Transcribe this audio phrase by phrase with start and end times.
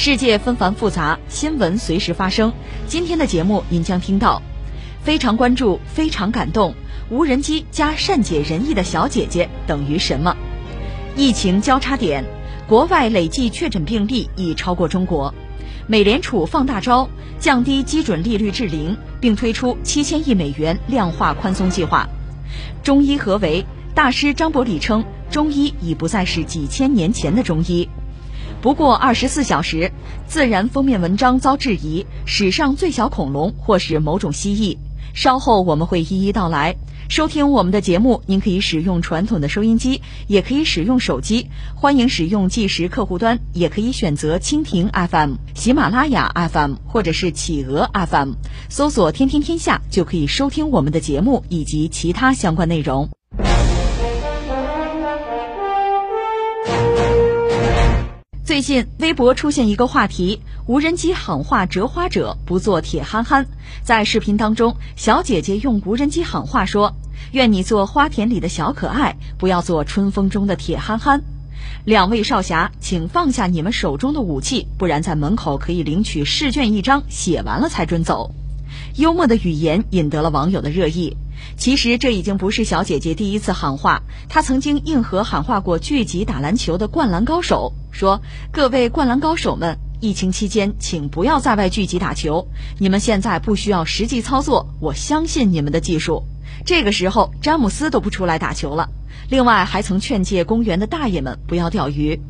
[0.00, 2.52] 世界纷繁复杂，新闻随时发生。
[2.86, 4.40] 今天的节目您将听到：
[5.02, 6.72] 非常关注，非常感动，
[7.10, 10.36] 无人机加善解人意的小姐姐等于什么？
[11.16, 12.24] 疫情交叉点，
[12.68, 15.34] 国外累计确诊病例已超过中国。
[15.88, 22.08] 美联储放大招，降低基准利率至零，并推出七千亿美元量化宽松计划。
[22.84, 27.88] 中医合为大师张伯礼称，中医已不再是几千年前的中医。
[28.60, 29.92] 不过二十四小时，
[30.26, 34.76] 自然封面文章遭质疑，史上最小恐龙或是某种蜥蜴。
[35.14, 36.76] 稍后我们会一一道来。
[37.08, 41.46] 收听我们的节目，您可以使用传统的收音机，也可以使用手机。
[41.74, 48.32] 欢迎使用计时客户端，也可以选择蜻蜓 FM、喜马拉雅 FM 或者是企鹅 FM，
[48.68, 53.08] 搜索“天天天下”就可以收听我们的节目以及其他相关内容。
[58.48, 63.46] 最近，微博出现一个话题：无人机喊话折花者不做铁憨憨。
[63.82, 66.94] 在视频当中，小姐姐用无人机喊话说
[67.32, 71.22] ：“愿你做花田里的小可爱，不要做春风中的铁憨憨。”
[71.84, 78.34] 两位少侠，请放下你们手中的武器，不然在门口可以领取试卷一张，写完了才准走。
[78.96, 81.18] 幽默的语言引得了网友的热议。
[81.58, 88.22] 其实这已经不是小姐姐第一次喊话，她曾经硬核喊话过聚集打篮球的灌篮高手，说
[88.52, 92.46] ：“各位灌篮高手们，疫情期间请不要在外聚集打球，
[92.78, 96.22] 你们现在不需要实际操作，我相信你们的技术。”
[96.64, 98.88] 这个时候，詹姆斯都不出来打球了。
[99.28, 102.20] 另外，还曾劝诫公园的大爷们不要钓鱼。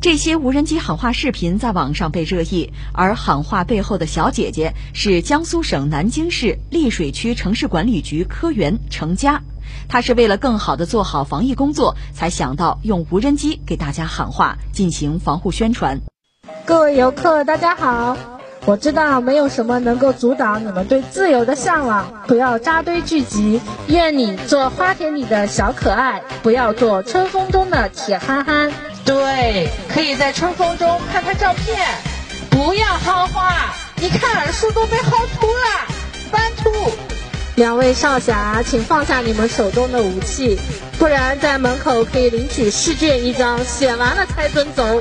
[0.00, 9.42] 这些无人机喊话视频在网上被热议，而喊话背后的小姐姐是江苏省南京市溧水区城市管理局科员程佳。
[9.88, 16.00] 她是为了更好的做好防疫工作，才想到用无人机给大家喊话，进行防护宣传。
[16.64, 18.31] 各位游客，大家好！
[18.64, 23.60] 我知道没有什么能够阻挡你们对自由的向往，不要扎堆聚集。
[23.88, 28.72] 愿你做花田里的小可爱，不要做春风中的铁憨憨。
[29.04, 31.76] 对，可以在春风中拍拍照片，
[32.50, 33.52] 不要薅花。
[33.96, 35.86] 你看树都被薅秃了，
[36.30, 36.70] 斑秃。
[37.56, 40.56] 两位少侠，请放下你们手中的武器，
[41.00, 45.00] 不然在门口可以领取试卷一张，写完了才准走。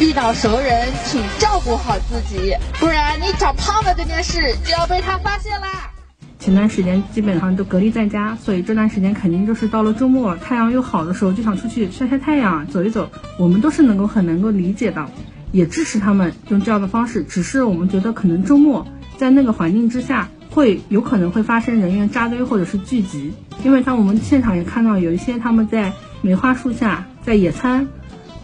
[0.00, 5.90] 遇到熟人，请照顾好自己，不然你长胖了这件事就要被他发现啦。
[6.38, 13.10] 前段时间基本上都隔离在家，所以这段时间肯定就是到了周末，太阳又好的时候，就想出去晒晒太阳，走一走。
[13.38, 15.06] 我们都是能够很能够理解的，
[15.52, 17.22] 也支持他们用这样的方式。
[17.22, 18.86] 只是我们觉得可能周末
[19.18, 23.34] 在那个环境之下，会有可能会发生人员扎堆或者是聚集。
[23.62, 27.86] 因为像我们现场也看到有一些他们在梅花树下在野餐，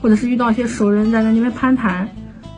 [0.06, 2.08] 或者是遇到一些熟人在那边攀谈，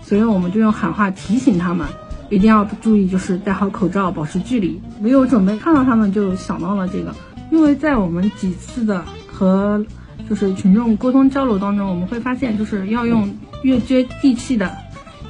[0.03, 1.89] 所以我们就用喊话提醒他们。
[2.29, 4.79] 一定要注意，就是戴好口罩，保持距离。
[5.01, 7.15] 没有准备，看到他们就想到了这个。
[7.51, 9.83] 因为在我们几次的和
[10.29, 14.71] 就是群众沟通交流当中，我们会发现，就是要用越接地气的，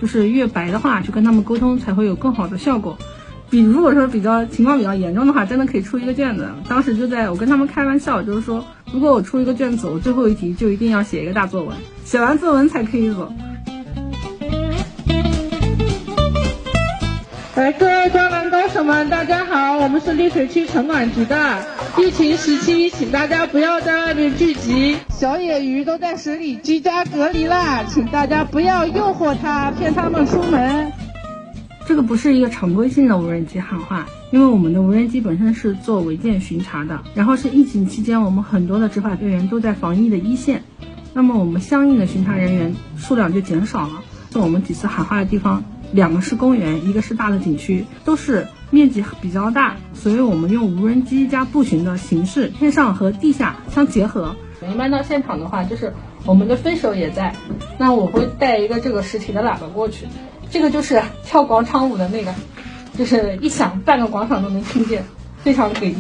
[0.03, 2.99] 就是越白的话去跟他们沟通，才会有更好的效果。
[3.51, 6.47] 比如果说比较情况比较严重的话，真的可以出一个卷子。
[6.69, 13.33] 当时就在我跟他们开玩笑，就是说，如果我出一个卷子，我最后一题就一定要写一个大作文，写完作文才可以走。
[17.55, 19.79] 来，各位灌篮高手们，大家好！
[19.79, 21.65] 我们是溧水区城管局的。
[21.97, 24.99] 疫情时期，请大家不要在外面聚集。
[25.09, 30.93] 小野鱼都在水里居家隔离啦，请大家不要诱惑他，骗他们出门。
[31.89, 37.01] 这个不是一个常规性的无人机喊话，因为我们的无人机本身是做违建巡查的。
[37.15, 40.63] 然后是疫情期间，我们很多的执法队员都在防疫的一线，
[41.15, 44.03] 那么我们相应的巡查人员数量就减少了。
[44.31, 45.65] 是我们几次喊话的地方。
[45.91, 54.37] 两个是公园，一个是大的景区，都是面积比较大，所以我们用无人机加步行的形式，天上和地下相结合。
[54.71, 55.95] 一般到现场的话，就是
[56.27, 57.35] 我们的飞手也在，
[57.79, 60.05] 那我会带一个这个实体的喇叭过去，
[60.51, 62.35] 这个就是跳广场舞的那个，
[62.97, 65.05] 就是一响，半个广场都能听见，
[65.43, 65.97] 非常给力。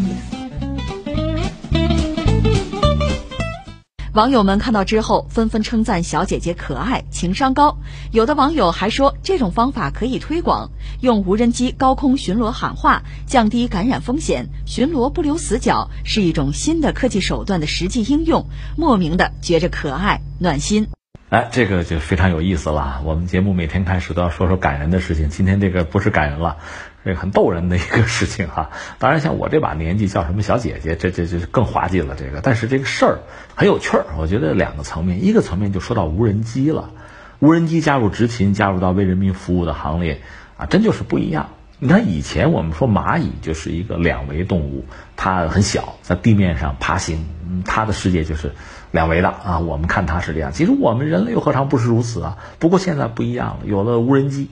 [4.14, 7.76] 网友们看到之后，纷纷称赞小姐姐可爱、情商高。
[8.10, 18.44] 有的网友还说，这种方法可以推广，用无人机高空巡逻喊话，降低感染风险，巡逻不留死角，是一种新的科技手段的实际应用，
[18.76, 20.88] 莫名的觉着可爱暖心。
[21.30, 23.02] 哎，这个就非常有意思了。
[23.04, 26.56] 我们节目每天开始都要说说感人的事情，今天这个不是感人了，
[27.04, 28.70] 这个很逗人的一个事情哈。
[28.98, 32.16] 当然，像我这把年纪叫什么小姐姐，这这这更滑稽了。
[32.18, 33.18] 这个，但是这个事儿
[33.54, 34.06] 很有趣儿。
[34.16, 36.92] 我觉得两个层面，一个层面就说到无人机了，
[37.40, 40.22] 无人机加入执勤，加入到为人民服务的行列
[40.56, 41.50] 啊，真就是不一样。
[41.78, 47.26] 你看以前我们说蚂蚁就是一个两维动物，它很小，在地面上爬行，
[47.66, 48.54] 它的世界就是。
[48.90, 52.38] 两维的啊，我们看它是这样，其实我们人类又何尝不是如此啊？
[52.58, 54.48] 不过现在不一样了，有了无人机，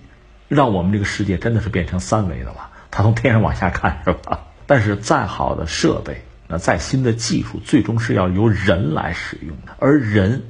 [0.48, 2.68] 让我们这个世界真的是变成三维的了。
[2.90, 4.40] 它从天上往下看是吧？
[4.66, 9.72] 但是再好的设备，那再新的技术，最终是要由人来使用的。
[9.78, 10.42] 而人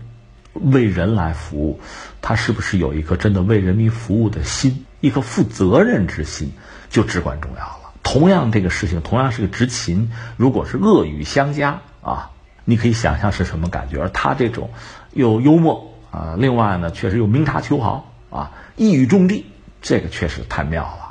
[0.54, 1.80] 为人来服务，
[2.22, 6.52] 他是不是有一颗真的为人民服务的心，一颗负责任之心，
[6.88, 7.92] 就至关重要了。
[8.02, 12.30] 同样，这个事情同样是个执勤，如果是恶语相加啊。
[12.68, 14.68] 你可以想象是什么感觉，而他这种
[15.12, 19.46] 又幽默啊，另外呢，确实又明察秋毫啊，一语中的，
[19.80, 21.06] 这个确实太妙了。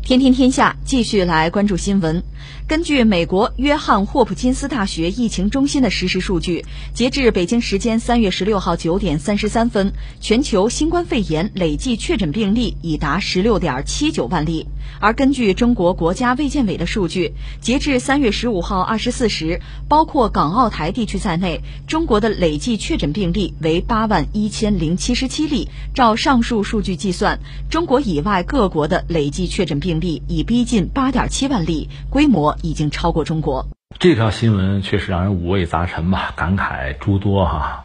[0.00, 2.22] 天天天下继续来关注新闻。
[2.68, 14.66] 根据美国约翰霍普金斯大学疫情中心的实时数据，截至北京时间三月十六号九点三十三分，全球新冠肺炎累计确诊病例已达十六点七九万例。
[15.00, 25.68] 而根据中国国家卫健委的数据，截至三月十五号二十四时，包括港澳台地区在内，中国的累计确诊病例为八万一千零七十七例。
[25.94, 27.38] 照上述数据计算，
[27.70, 32.35] 中国以外各国的累计确诊病例已逼近八点七万例，规模。
[32.62, 33.66] 已经超过中国。
[33.98, 37.84] 这条新闻确实让人五味杂陈吧，感慨诸多哈。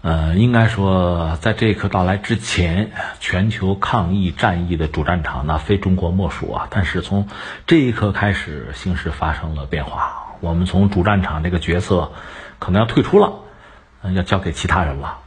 [0.00, 6.68] 呃，应该说，在这一刻到来之前，全球抗疫战役的主战场那非中国莫属啊。
[6.70, 7.28] 但是从
[7.66, 12.12] 这一刻开始，形势发生了变化，我们从主战场这个角色
[12.58, 13.32] 可能要退出了，
[14.14, 15.18] 要交给其他人了。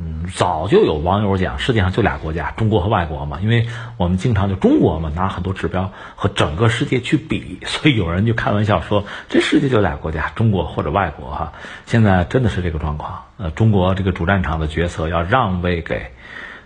[0.00, 3.40] 嗯，早就有网友讲，世界上就俩国家，中国和外国嘛。
[3.42, 3.66] 因为
[3.96, 11.52] 我们经常就中国嘛，拿很多指标和整个世界去比， 所以有人就开玩笑说，这世界就俩国家，中国或者外国哈。
[11.86, 16.12] 现在真的是这个状况，呃，中国这个主战场的角色要让位给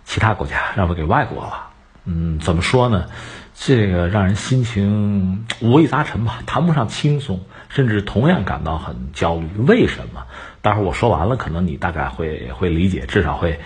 [0.05, 1.69] 其他国家，让位给外国了。
[2.05, 3.07] 嗯，怎么说呢？
[3.55, 9.47] 这个让人心情五味杂陈吧，谈不上轻松，甚至同样感到很焦虑。
[9.59, 10.27] 为什么？
[10.63, 13.61] 待会儿我说完了，可能你大概会会理解，至少会，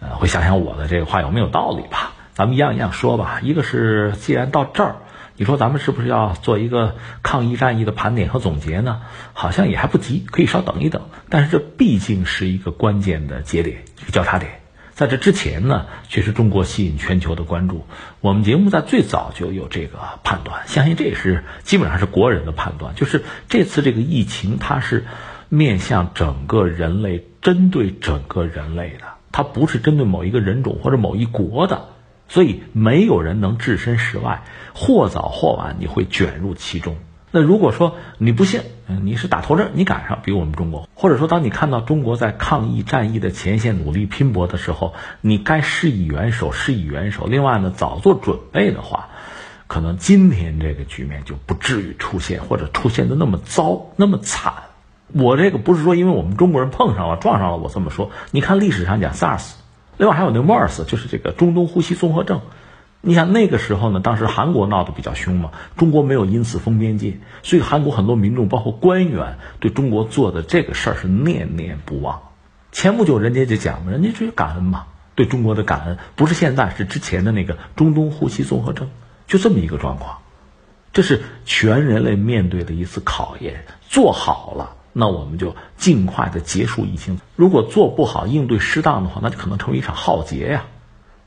[0.00, 2.12] 呃，会想想我的这个话有没有道理吧。
[2.34, 3.40] 咱们一样一样说吧。
[3.42, 4.96] 一个是，既然到这儿，
[5.36, 9.00] 你说咱们是不是要做一个抗疫战役的盘点和总结呢？
[9.32, 11.02] 好像也还不急，可以稍等一等。
[11.30, 14.60] 但是这毕竟是一个关键的节点，一个交叉点。
[14.94, 17.86] 在这之前呢，确实中国吸引全球的关注。
[18.20, 25.06] 我们节目在最早就有这个判断，相信这也是基本上是国人的判断，就是这次这个疫情它是
[25.54, 31.88] 面向整个人类，针对整个人类的，它不是针对某一个人种或者某一国的，
[32.26, 36.96] 所以没有人能置身事外，或早或晚你会卷入其中。
[37.30, 38.62] 那如果说你不信，
[39.02, 47.26] 你是打头阵，你赶上比我们中国，或者说当你看到中国在抗疫战役的前线努力拼搏的时候，你该施以援手，施以援手。
[47.26, 49.10] 另外呢，早做准备的话，
[49.66, 54.54] 可能今天这个局面就不至于出现，或者出现的那么糟，那么惨。
[55.12, 58.10] 我这个不是说因为我们中国人碰上了撞上了，我这么说。
[58.30, 59.52] 你看历史上讲 SARS，
[59.96, 62.40] 另外还有那 MERS，就是这个中东呼吸综合症。
[63.04, 63.98] 你想那个时候呢？
[63.98, 72.20] 当时韩国闹得比较凶嘛，中国没有因此封边界，所以韩国很多民众，包括官员，对中国做的这个事儿是念念不忘。
[72.70, 78.88] 前不久人家就讲嘛，人家就是感恩嘛，对中国的感恩，不是现在，是之前的那个中东呼吸综合症，
[79.26, 80.18] 就这么一个状况。
[80.92, 90.64] 这是全人类面对的一次考验，做好了，那我们就尽快的结束疫情；如果做不好，应对失当的话，那就可能成为一场浩劫呀。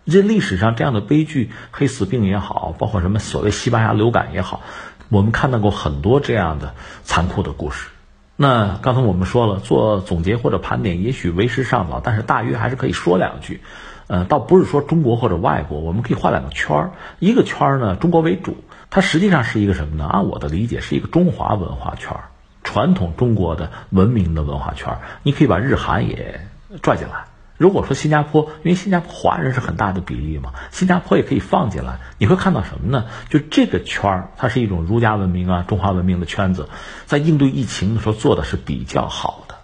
[0.06, 4.62] 这历史上这样的悲剧，黑死病也好，包括什么所谓西班牙流感也好，
[5.10, 7.90] 我们看到过很多这样的残酷的故事。
[8.36, 13.62] 那刚才我们说了，做总结或者盘点，也许为时尚早，但是大约还是可以说两句。
[14.08, 16.92] 呃，倒不是说中国或者外国，我们可以画两个圈儿。
[17.18, 18.58] 一个圈儿呢，中国为主，
[18.92, 20.06] 它实际上是一个什么呢？
[20.06, 22.30] 按我的理解，是一个中华文化圈儿，
[22.66, 24.98] 传统中国的文明的文化圈。
[25.24, 26.42] 你可以把日韩也
[26.82, 27.28] 拽进来。
[27.58, 33.06] 如果说新加坡，因为新加坡华人是很大的比例嘛，新加坡也可以放进来，你会看到什么呢？
[33.30, 36.68] 就这个圈儿，它是一种儒家文明啊、中华文明的圈子，
[37.06, 39.56] 在应对疫情的时候做的是比较好的。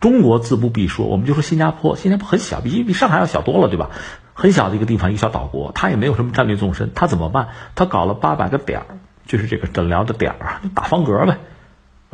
[0.00, 3.90] 中国自不必说，我们就说新加坡，新加坡很小，比比上海要小多了，对吧？
[4.34, 7.50] 很小的一个地方，一个小岛国，它也没有什么战略纵深，它怎么办？
[7.76, 8.86] 它搞了八百个点儿，
[9.24, 11.38] 就是这个诊疗的点儿啊，打方格呗，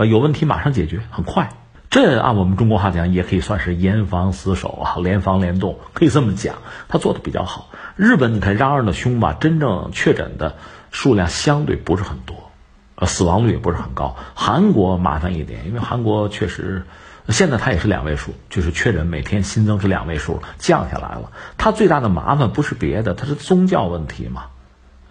[0.05, 1.51] 有问题马上解决，很快。
[1.91, 6.57] 这按我们中国话讲，也可以算是严防死守啊，联防联动，可以这么讲，
[6.89, 7.69] 他做的比较好。
[7.97, 10.57] 日本你看嚷嚷的凶吧，真正确诊的
[10.91, 12.51] 数量相对不是很多，
[12.95, 14.17] 呃，死亡率也不是很高。
[14.35, 16.85] 韩国麻烦一点，因为韩国确实
[17.29, 21.31] 现在它也是两位数，就是确诊每天新增是两位数，降下来了。
[21.59, 24.45] 它最大的麻烦不是别的，它是宗教问题嘛。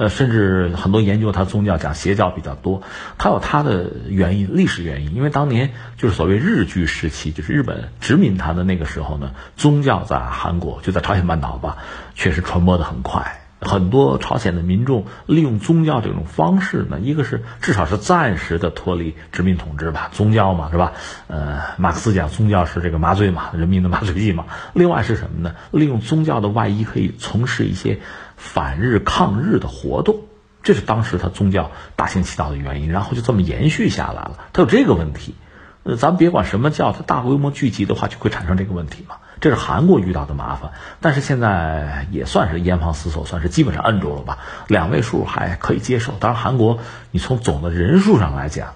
[0.01, 2.81] 呃，甚至很多研究它宗教讲邪教比较多，
[3.19, 5.13] 它有它的原因，历史原因。
[5.13, 11.77] 因为当年就是所谓日据时期，就是日本殖民它的那个时候呢，宗教在韩国就在朝鲜半岛吧，
[12.15, 13.37] 确实传播的很快。
[13.63, 20.93] 很多朝鲜的民众利用宗教这种方式呢，一个是至少是暂时的脱离殖民统治吧，宗教嘛是吧？
[21.27, 24.45] 呃，马克思讲宗教是这个麻醉嘛，人民的麻醉剂嘛。
[24.73, 25.53] 另外是什么呢？
[25.69, 27.99] 利用宗教的外衣可以从事一些。
[28.41, 30.21] 反日抗日的活动，
[30.63, 34.39] 这是当时他宗教大行其道的原因，然后就这么延续下来了。
[34.51, 35.35] 他有这个问题，
[35.83, 39.17] 呃，咱别管什么教，他大规模聚集的话就会产生这个问题嘛。
[39.39, 40.71] 这是韩国遇到的麻烦，
[41.01, 44.39] 但是现在也算是严防死守，算是基本上摁住了吧。
[44.67, 46.79] 两位数还可以接受，当然韩国
[47.11, 48.73] 你从总的人数上来讲，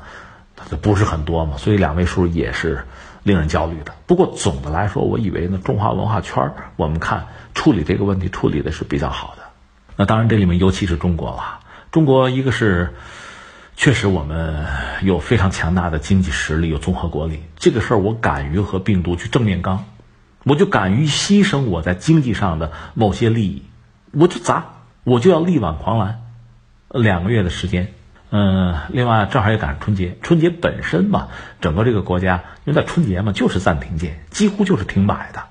[0.55, 2.85] 它不是很多嘛，所以两位数也是
[3.23, 3.93] 令人焦虑的。
[4.05, 9.44] 不过总的来说，我以为呢，中华文化圈我们看处理这个问题处理的是比较好的。
[9.97, 11.59] 那当然，这里面尤其是中国了。
[11.91, 12.93] 中国一个是，
[13.77, 14.65] 确实我们
[15.01, 17.41] 有非常强大的经济实力，有综合国力。
[17.57, 19.85] 这个事儿我敢于和病毒去正面刚，
[20.43, 23.63] 我就敢于牺牲我在经济上的某些利益，
[24.11, 24.65] 我就砸，
[25.05, 26.21] 我就要力挽狂澜。
[26.89, 27.93] 两个月的时间，
[28.31, 31.29] 嗯，另外正好也赶上春节，春节本身嘛，
[31.61, 35.43] 整个这个国家因为在春节嘛就是暂停键，几乎就是停摆的。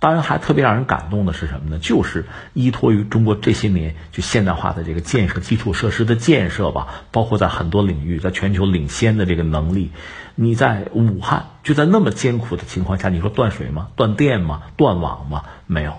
[0.00, 1.78] 当然，还特别让人感动的是什么呢？
[1.78, 9.90] 就是依托于中国这些年就现代化的这个建设基础设施的建设吧，包括在很多领域在全球领先的这个能力。
[10.36, 13.88] 你在武汉就在那么艰苦的情况下，你说断水吗？
[13.96, 14.62] 断电吗？
[14.76, 15.42] 断网吗？
[15.66, 15.94] 没有。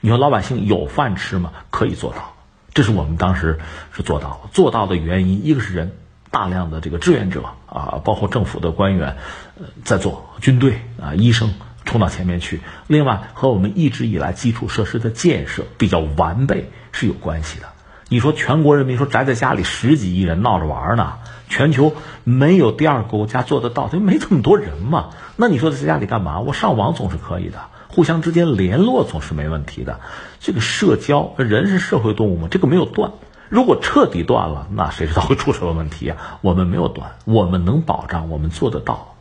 [0.00, 1.52] 你说老百姓有饭吃吗？
[1.70, 2.34] 可以做到。
[2.74, 3.58] 这是我们当时
[3.92, 4.50] 是做到了。
[4.52, 5.92] 做到的原因，一个是人
[6.30, 9.16] 大量的这个志愿者啊，包括政府的官员
[9.58, 11.52] 呃在做，军队啊，医生。
[11.84, 12.60] 冲到前面去。
[12.86, 17.66] 另外，和我们一直以来基础设施的建设比较完备是有关系的。
[18.08, 21.14] 你说全国人民说宅在家里十几亿人闹着玩呢？
[21.48, 25.10] 全球没有第二个国家做得到，就没这么多人嘛。
[25.36, 26.40] 那你说在家里干嘛？
[26.40, 27.58] 我上网总是可以的，
[27.88, 30.00] 互相之间联络总是没问题的。
[30.40, 33.12] 这个社交，人是社会动物嘛，这个没有断。
[33.48, 36.38] 如果彻底断了，那谁知道会出什么问题啊？
[36.42, 39.14] 我们没有断，我们能保障，我们做得到，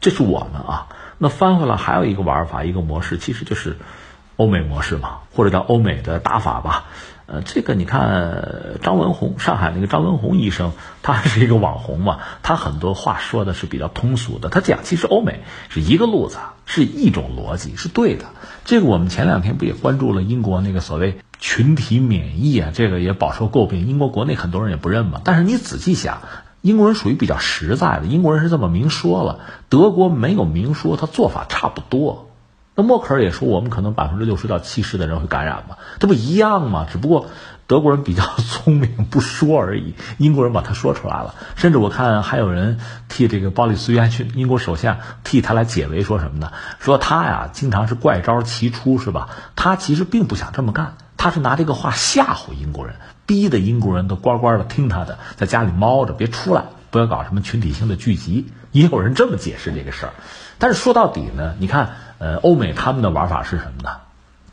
[0.00, 0.88] 这是我们啊。
[1.18, 3.76] 那翻回来还有一个玩法，一个模式，其实就是
[4.36, 6.84] 欧美模式嘛，或者叫欧美的打法吧。
[7.26, 14.48] 呃，这个你看张文宏，上海那个张文宏医生，他是一个网红嘛，他很多话说的是比较通俗的。
[14.48, 18.26] 他讲其实欧美是一个路子，是一种逻辑，是对的。
[18.64, 22.70] 这个我们前两天不也关注了英国那个所谓群体免疫啊？
[22.72, 25.20] 这个也饱受诟病，英国国内很多人也不认嘛。
[25.24, 26.20] 但是你仔细想。
[26.66, 32.28] 英国人属于比较实在的，英国人是这么明说了，德国没有明说，他做法差不多。
[32.74, 36.84] 那默克尔也说，我们可能百分之六十到七十的人会感染嘛，这不一样吗？
[36.90, 37.26] 只不过
[37.68, 39.94] 德国人比较聪明，不说而已。
[40.18, 46.50] 英国人把他说出来了，甚至我看还有人替这个鲍里斯约翰逊英国首相替他来解围，说什么呢？
[46.80, 49.28] 说他呀，经常是怪招齐出，是吧？
[49.54, 52.96] 他其实并不想这么干，他是拿这个话吓唬英国人。
[53.26, 58.46] 逼的英国人都乖乖的听他的，在家里猫着，别出来，不要搞什么群体性的聚集。
[58.72, 60.12] 也有人这么解释这个事儿，
[60.58, 63.96] 但是说到底呢，你看，呃，欧美他们的玩法是什么呢？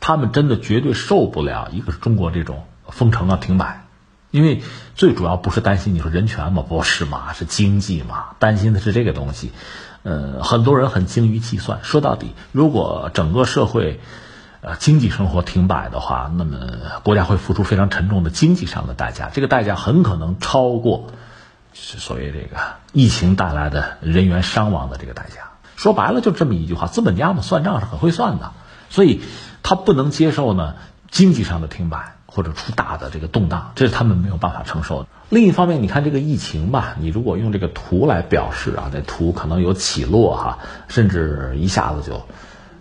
[0.00, 3.84] 他们真的绝对受不了一个是中国这种封城啊、停摆，
[4.30, 4.62] 因为
[4.94, 9.52] 最主要不是担心你说人权嘛，不是嘛，是经济嘛，担心的是这个东西。
[10.02, 14.00] 呃，很多人很精于计算，说到底，如果整个社会。
[14.66, 16.56] 呃，经济生活停摆的话，那么
[17.02, 21.08] 国家会付出非常沉重的经济上的代价，这个代价很可能超过
[21.74, 22.56] 是所谓这个
[22.94, 25.50] 疫情带来的人员伤亡的这个代价。
[25.76, 28.52] 说白了就这么一句话，资本家嘛算账是很会算的，
[28.88, 29.20] 所以
[29.62, 30.76] 他不能接受呢
[31.10, 35.08] 经济上的停摆或者出大的这个动荡，这是他们没有办法承受的。
[35.28, 42.26] 另一方面，你看这个疫情吧，你如果用这个图来表示啊，这图可能有起落哈，甚至一下子就。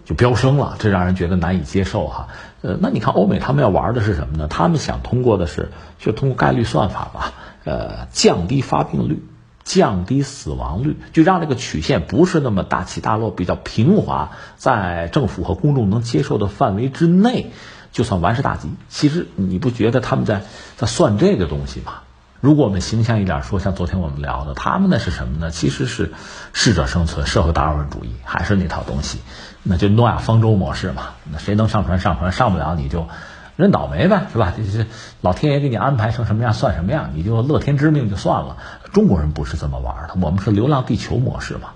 [0.05, 2.27] 就飙升了，这让人觉得难以接受哈。
[2.61, 4.47] 呃，那你看欧美他们要玩的是什么呢？
[4.47, 5.69] 他们想通过的是
[5.99, 7.33] 就通过概率算法吧，
[7.63, 9.23] 呃，降低发病率，
[9.63, 17.51] 降低死亡率，就让这个曲线不是那么大起大落，比较平滑，在政府和公众能接受的范围之内，
[17.91, 18.69] 就算完事大吉。
[18.89, 20.43] 其实你不觉得他们在
[20.77, 21.93] 在算这个东西吗？
[22.39, 25.49] 如果我们形象一点说，像昨天我们聊的，他们那是什么呢？
[25.49, 26.11] 其实是
[26.51, 29.19] 适者生存、社会达尔文主义，还是那套东西，
[29.63, 31.09] 那就诺亚方舟模式嘛。
[31.31, 33.07] 那谁能上船上船，上不了你就
[33.55, 34.53] 认倒霉呗，是吧？
[34.55, 34.85] 这这
[35.21, 38.57] 老天爷给你安排成什么样算什么样，你就乐天知命就算了。
[38.91, 41.69] 中国人不是这么玩的，我们是流浪地球模式嘛，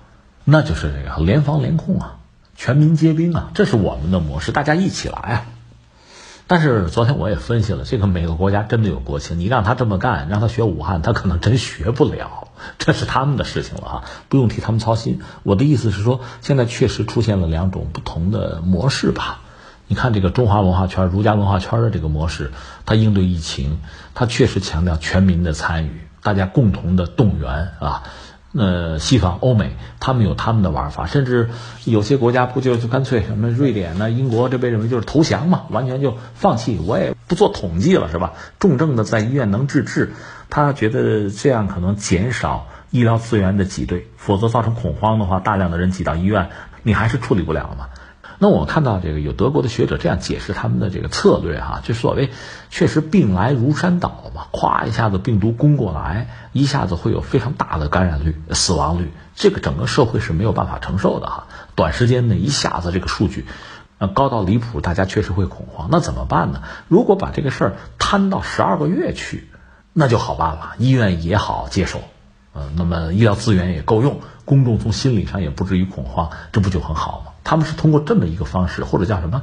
[0.44, 2.16] 那就是这个联防联控啊，
[2.56, 5.46] 全民皆兵啊，这是我们的模式，大家一起来啊。
[6.48, 15.20] 但是昨天我也分析了，这个每个国家真的有国情，你让他这么干，让他学武汉，他可能真学不了， 这是他们的事情了啊，不用替他们操心。
[15.42, 19.42] 我的意思是说，现在确实出现了两种不同的模式吧。
[19.88, 22.50] 你看这个中华文化圈、儒家文化圈的这个模式，
[22.86, 23.80] 它应对疫情，
[24.14, 28.04] 它确实强调全民的参与，大家共同的动员啊。
[28.54, 31.50] 呃，西方、欧美他们有他们的玩法，甚至
[31.84, 38.32] 有些国家不就就干脆什么瑞典呢、英国这被认为就是投降嘛，完全就放弃，我也不做统计了，是吧？
[38.58, 40.12] 重症的在医院能治治，
[40.48, 46.48] 他觉得这样可能减少医疗资源的挤兑，否则造成恐慌的话，大量的人挤到医院，
[46.82, 47.88] 你还是处理不了嘛。
[48.40, 52.30] 那我看到这个有德国的学者这样解释他们的这个策略哈，就所谓
[52.70, 61.48] 确实病来如山倒嘛，咵一下子病毒攻过来，一下子会有非常大的感染率、死亡率，这个整个社会是没有办法承受的哈。
[61.74, 63.44] 短时间内一下子这个数据，
[63.98, 65.88] 呃高到离谱，大家确实会恐慌。
[65.90, 66.62] 那怎么办呢？
[66.86, 69.48] 如果把这个事儿摊到十二个月去，
[69.92, 72.02] 那就好办了，医院也好接受，
[72.52, 77.32] 呃，那么医疗资源也够用，公众从心理上也不至于恐慌，这不就很好吗？
[77.48, 79.42] 他们是通过这么一个方式，或者叫什么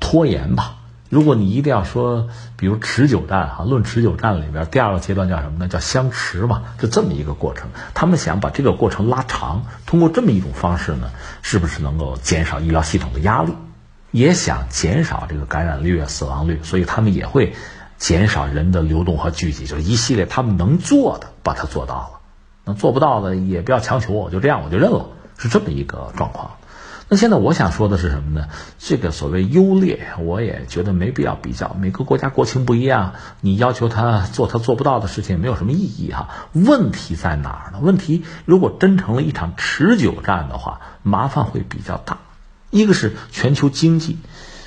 [0.00, 0.74] 拖延吧。
[1.08, 2.26] 如果你一定要说，
[2.56, 5.68] 比如持久战哈，论持久战里边，第二个阶段叫什么呢？
[5.68, 7.68] 叫相持嘛，就这么一个过程。
[7.94, 13.52] 他们想把这个过程拉长，通过这么一种方式呢，是不是能够减少医疗系统的压力？
[14.10, 17.54] 也想减少这个感染率啊、死亡率，所以他们也会
[17.98, 22.10] 减少人的流动和聚集，就是一系列他们能做的，把它做到了。
[22.64, 26.50] 那做不到的也不要强求，我就这样我就认了，是这么一个状况。
[27.10, 28.48] 那现在我想说的是什么呢？
[28.78, 31.74] 这个所谓优劣，我也觉得没必要比较。
[31.80, 36.28] 每个国家国情不一样，你要求他做他做不到的事情，没有什么意义哈。
[36.52, 37.78] 问题在哪儿呢？
[37.80, 42.18] 问题如果真成了一场持久战的话，麻烦会比较大。
[42.68, 44.18] 一个是全球经济，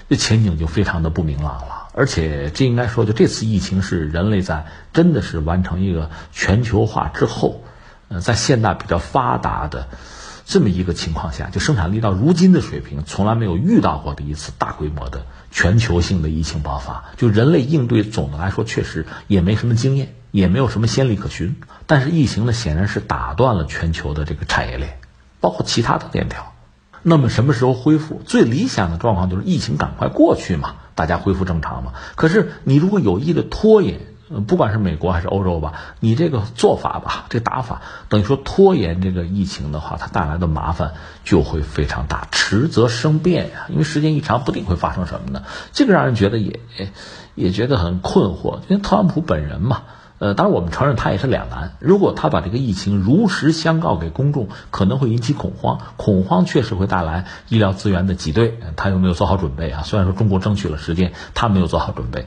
[0.09, 1.89] 这前景就非常的不明朗了。
[1.93, 7.63] 而且这应该说，就这次疫情是人类在真的是完成一个全球化之后，
[8.07, 9.87] 呃，在现代比较发达的。
[10.51, 17.05] 这么一个情况下，就生产力到如今的水平，从来没有遇到过的一次大规模的全球性的疫情爆发。
[17.15, 21.55] 就人类应对，总的来说确实也没什么经验，也没有什么先例可循。
[21.87, 24.99] 但是疫情呢，显然是打断了全球的这个产业链，
[25.39, 26.51] 包括其他的链条。
[27.01, 28.21] 那么什么时候恢复？
[28.25, 31.93] 最理想的状况就是疫情赶快过去嘛，大家恢复正常嘛。
[32.15, 34.01] 可是你如果有意的拖延，
[34.47, 40.93] 不管是美国还是欧洲吧，你这个做法吧，这打法等于说拖延这个疫情的话，它带来的麻烦
[41.25, 43.65] 就会非常大，迟则生变呀。
[43.67, 45.43] 因为时间一长，不定会发生什么呢？
[45.73, 46.61] 这个让人觉得也
[47.35, 48.59] 也觉得很困惑。
[48.69, 49.81] 因为特朗普本人嘛，
[50.19, 51.75] 呃，当然我们承认他也是两难。
[51.79, 58.59] 如果他把这个疫情如实相告给公众，可能会引起恐慌，恐慌确实会带来医疗资源的挤兑。
[58.77, 59.83] 他有没有做好准备啊？
[59.83, 62.25] 虽然说中国争取了时间，他没有做好准备，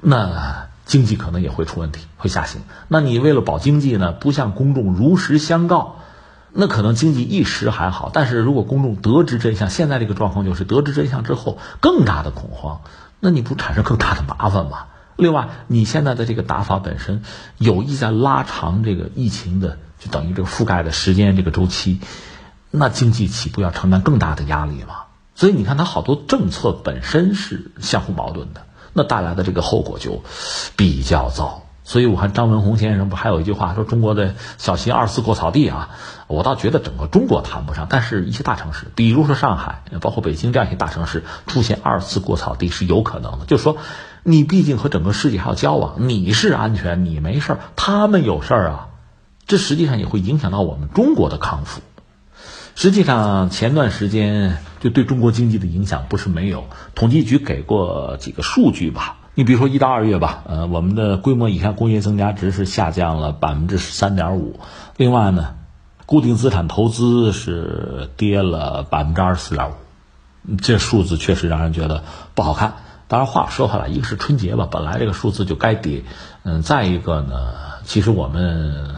[0.00, 0.66] 那。
[0.84, 2.60] 经济可能也会出问题，会下行。
[2.88, 5.96] 那你为了保经济呢，不向公众如实相告，
[6.52, 8.10] 那可能经济一时还好。
[8.12, 12.82] 但是如果公众得知真相，现在这个状况就是得知真相之后更大的恐慌，
[13.18, 14.86] 那你不产生更大的麻烦吗？
[15.16, 17.22] 另外，你现在的这个打法本身
[17.56, 22.00] 有意在拉长这个疫情的，就等于这个覆盖的时间这个周期，
[22.70, 25.04] 那经济起步要承担更大的压力嘛？
[25.36, 28.66] 所以你看，它好多政策本身是相互矛盾的。
[28.94, 30.22] 那带来的这个后果就
[30.76, 35.90] 比较糟，所以我看张文宏先生不还有一句话说：“中国的小心二次过草地啊！”
[36.26, 43.44] 我倒觉得整个中国谈不上，但是一些大城市，比如说上海，包括北京这样一些大城市，出现二次过草地是有可能的。
[43.46, 43.76] 就是说，
[44.22, 48.88] 你毕竟和整个世界还要交往，你是安全，你没事儿，他们有事儿啊，
[49.46, 51.82] 这实际上也会影响到我们中国的康复。
[52.74, 56.64] 实际上，前段时间就对中国经济的影响不是没有。
[56.94, 64.58] 统计局给过几个数据吧，你比如说一到二月吧，呃，我们的规模以上工业增加值是下降了百分之十三点五。
[64.96, 65.54] 另外呢，
[66.04, 69.74] 固定资产投资是跌了百分之二十四点五。
[70.60, 72.02] 这数字确实让人觉得
[72.34, 72.74] 不好看。
[73.06, 76.02] 当然话说回来，一个是春节吧，本来这个数字就该跌，
[76.42, 78.96] 嗯，再一个呢，其实我们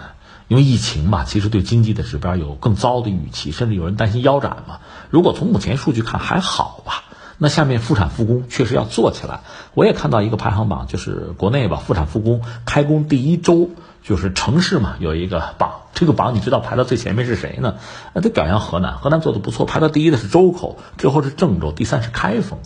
[0.48, 4.78] 因为疫情嘛，其实对经济的指标有更糟的预期，甚至有人担心腰斩嘛。
[5.10, 7.04] 如果从目前数据看还好吧，
[7.38, 9.40] 那下面复产复工确实要做起来。
[9.74, 13.70] 我也看到一个排行榜，就是国内吧，复产复工开工第一周，
[14.02, 17.74] 就是城市嘛有一个榜，这个榜你知道排到最前面是谁呢？
[18.14, 22.58] 那得表扬河南，河南做的不错，排到第一的是周口，之后是郑州，第三是开封。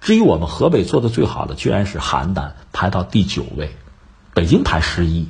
[0.00, 3.74] 至于我们河北做的最好的，居然是邯郸，排到第九位，
[4.34, 5.28] 北京排十一，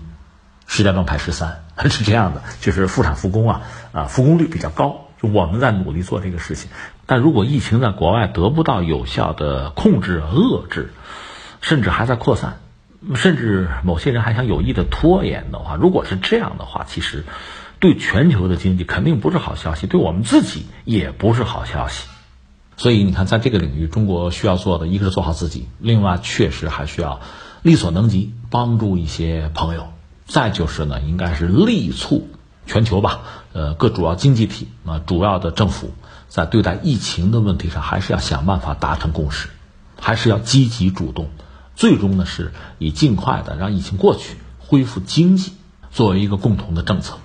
[0.66, 6.70] 石家庄排十三， 是这样的，就是复产复工啊，啊，复工率比较高，就我们在努力做这个事情。
[7.06, 10.92] 但如果疫情在国外得不到有效的控制、遏制，
[11.60, 12.60] 甚至还在扩散，
[13.14, 17.24] 甚至某些人还想有意的拖延的话，如果是这样的话，其实
[17.80, 22.08] 对全球的经济肯定不是好消息，对我们自己也不是好消息。
[22.76, 27.20] 所以你看，在这个领域，中国需要做的一个是做好自己，另外确实还需要
[27.62, 29.93] 力所能及帮助一些朋友。
[30.26, 32.28] 再就是呢，应该是力促
[32.66, 33.20] 全球吧，
[33.52, 35.92] 呃，各主要经济体啊，主要的政府
[36.28, 39.48] 在对待疫情的问题上，还是要想办法达成共识，
[40.00, 41.28] 还是要积极主动，
[41.76, 45.52] 最终呢是以尽快的让疫情过去，恢复经济
[45.90, 47.18] 作为一个共同的政策。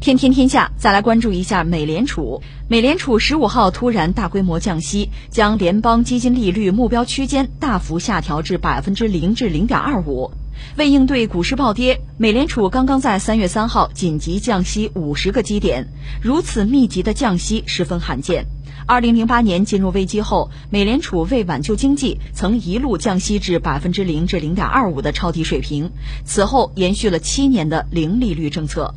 [0.00, 2.40] 天天天下，再来关注一下美联储。
[2.68, 10.32] 美联储十五号突然大规模降息，将联邦基金利率目标区间大幅下调至百分之零至零点二五。
[10.78, 15.86] 为应对股市暴跌，美联储刚刚在三月三号紧急降息五十个基点，
[16.22, 18.46] 如此密集的降息十分罕见。
[18.86, 25.90] 二零零八年进入危机后，美联储为挽救经济，曾一路降息至百分之零至零点二五的超低水平，
[26.24, 28.94] 此后延续了七年的零利率政策。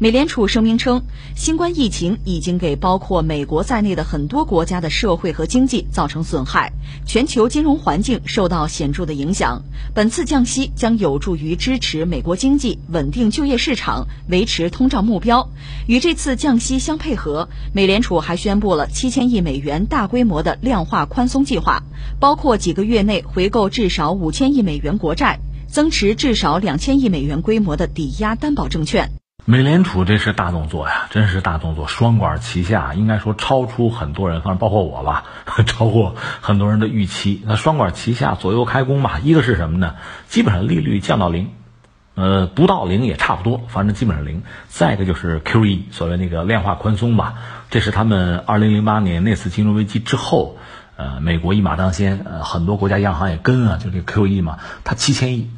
[0.00, 1.04] 美联储声明称，
[1.36, 6.72] 新冠疫情已经给包括美国在内的很多国家的社会和经济造成损害，
[7.06, 9.62] 全球金融环境受到显著的影响。
[9.94, 15.48] 本次降息将有助于支持美国经济稳定就业市场，维持通胀目标。
[15.86, 21.84] 与这次降息相配合，美联储还宣布了七千亿美元大规模的量化宽松计划，
[22.18, 29.08] 包括几个月内回购至少五千亿美元国债，增持至少两千亿美元规模的抵押担保证券。
[29.46, 35.24] 美联储这是大动作呀，真是大动作，双管齐下，应该说超出很多人，反正包括我吧，
[35.66, 37.42] 超过很多人的预期。
[37.44, 39.20] 那双管齐下，左右开弓吧。
[39.22, 39.96] 一个是什么呢？
[40.28, 41.50] 基本上利率降到零，
[42.14, 44.42] 呃，不到零也差不多，反正基本上零。
[44.68, 47.34] 再一个就是 QE，所谓那个量化宽松吧，
[47.68, 50.56] 这是他们二零零八年那次金融危机之后，
[50.96, 55.50] 呃，美国一马当先，呃，很多国家央行也跟啊，就这 QE 嘛，它七千亿，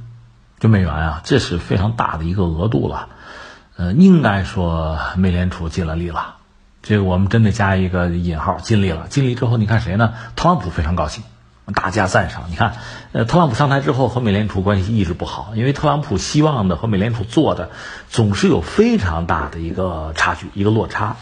[0.58, 3.10] 就美元啊，这是非常大的一个额度了。
[3.76, 6.36] 呃，应该说美联储尽了力了，
[6.82, 9.06] 这个我们真得加一个引号，尽力了。
[9.08, 10.14] 尽力之后，你看谁呢？
[10.34, 11.24] 特朗普非常高兴，
[11.74, 12.44] 大加赞赏。
[12.48, 12.76] 你看，
[13.12, 17.70] 呃，特朗普上台之后和美联储关系一直不好，因为特朗普希望的和美联储做的
[18.08, 21.16] 总是有非常大的一个差距，一个落差。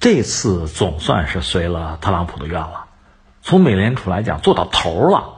[0.00, 2.86] 这次总算是随了特朗普的愿了，
[3.42, 5.34] 从美联储来讲做到头了。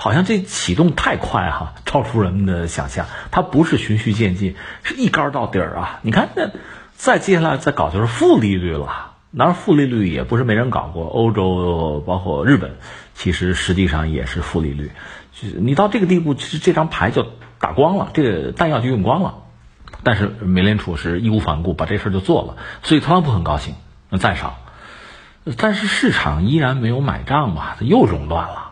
[0.00, 3.04] 好像这启动太快哈，超出人们的想象。
[3.30, 6.00] 它不是循序渐进，是一杆到底儿啊！
[6.00, 6.50] 你看，那
[6.96, 9.12] 再接下来再搞就是负利率了。
[9.36, 12.76] 当然，负利率也不是没人搞过，欧洲包括日本，
[13.14, 14.90] 其实实际上也是负利率。
[15.38, 17.26] 就是你到这个地步，其实这张牌就
[17.58, 19.34] 打光了，这个弹药就用光了。
[20.02, 23.74] 但是美联储是义无反顾把这事儿就做了，所以特朗普很高兴，
[24.18, 24.54] 赞赏。
[25.58, 28.69] 但是市场依然没有买账嘛，它又熔断了。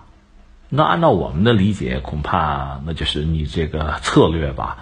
[0.70, 4.76] 那按照我们的理解，恐怕那就是你这个策略吧，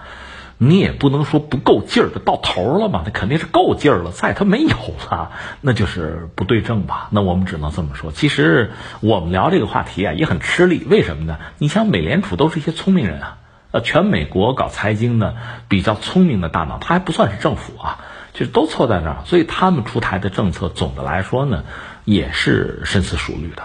[0.59, 4.77] 你也不能说不够劲儿，到头了嘛，那肯定是够劲儿了，再它没有
[5.11, 7.09] 了，那就是不对症吧。
[7.11, 8.11] 那我们只能这么说。
[8.11, 10.85] 其实我们聊这个话题啊，也很吃力。
[10.89, 11.39] 为什么呢？
[11.59, 13.39] 你像美联储都是一些聪明人啊，
[13.71, 15.37] 呃，全美国搞财经的
[15.69, 18.01] 比较聪明的大脑，他还不算是政府啊，
[18.33, 21.63] 就是都凑在那儿，所以他们出台的政策，总的来说呢，
[22.05, 23.63] 也是深思熟虑的。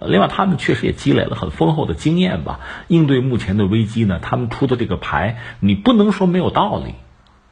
[0.00, 2.60] 另外，他们确实也积累了很丰厚的经验吧。
[2.88, 6.94] 应对目前的危机呢，他们出的这个牌，你不能说没有道理。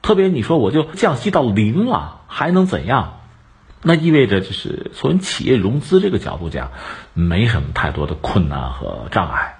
[0.03, 3.21] 特别你说我就降息到零了，还能怎样？
[3.83, 6.73] 那意味着就是从企业融资这个角度讲，
[7.15, 9.59] 没什么太多的困难和障碍。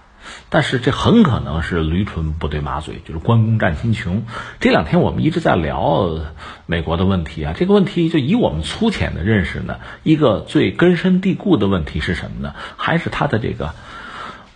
[0.55, 4.25] 但是这很可能是驴唇不对马嘴，就是关公战秦琼。
[4.61, 6.21] 这两天我们一直在聊
[6.67, 12.55] 美国的问题啊，这个问题就以我们粗浅的认识呢，一个最根深蒂固的问题是什么呢？
[12.77, 13.71] 还是它的这个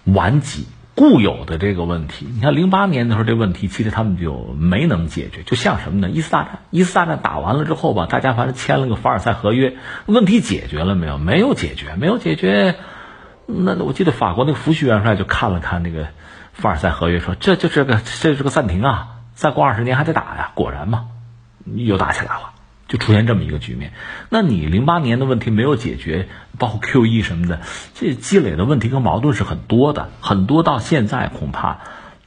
[0.04, 2.26] 顽疾，固有的这个问题。
[2.30, 6.10] 你看零八年的时候，这问题其实他们就没能解决，就像什么呢？
[6.10, 11.16] 一次大战，一次大战打完了之后吧，大家反正签了个凡尔赛合约，问题解决了没有？
[11.16, 12.74] 没有解决，没有解决。
[13.46, 16.08] 那我记得法国那个福煦元帅就看了看那个
[16.52, 20.50] 凡尔赛合约，说这就是个这是个暂停啊，再过二十年还得打呀。
[20.54, 21.06] 果然嘛，
[21.64, 22.50] 又打起来了。
[22.88, 23.92] 就出现这么一个局面，
[24.28, 27.58] 那你零八年的问题没有解决，包括 Q E 什么的，
[27.94, 31.78] 这积累的问题跟矛盾是很多的，很多到现在恐怕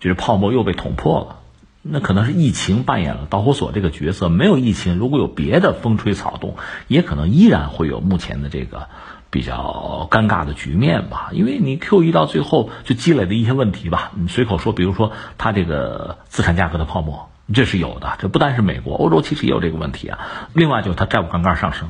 [0.02, 1.38] 就是泡沫又被捅破了。
[1.82, 6.58] 那可能是疫情扮演了导火索这个角色，没有疫情，如果有别的风吹草动，
[6.90, 8.90] 也可能依然会有目前的这个
[9.30, 11.30] 比较尴尬的局面吧。
[11.32, 17.30] 因为你 Q E 到最后就积累的一些问题吧，你随口说，比如说它这个资产价格的泡沫。
[17.52, 20.20] 这是有的，这不单是美国，欧洲其实也有这个问题啊。
[20.54, 21.90] 另外就是它债务杠杆上升，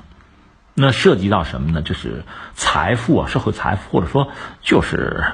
[0.73, 1.81] 那涉及到什么呢？
[1.81, 2.23] 就是
[2.53, 4.29] 财富啊，社会财富，或者说
[4.61, 5.33] 就是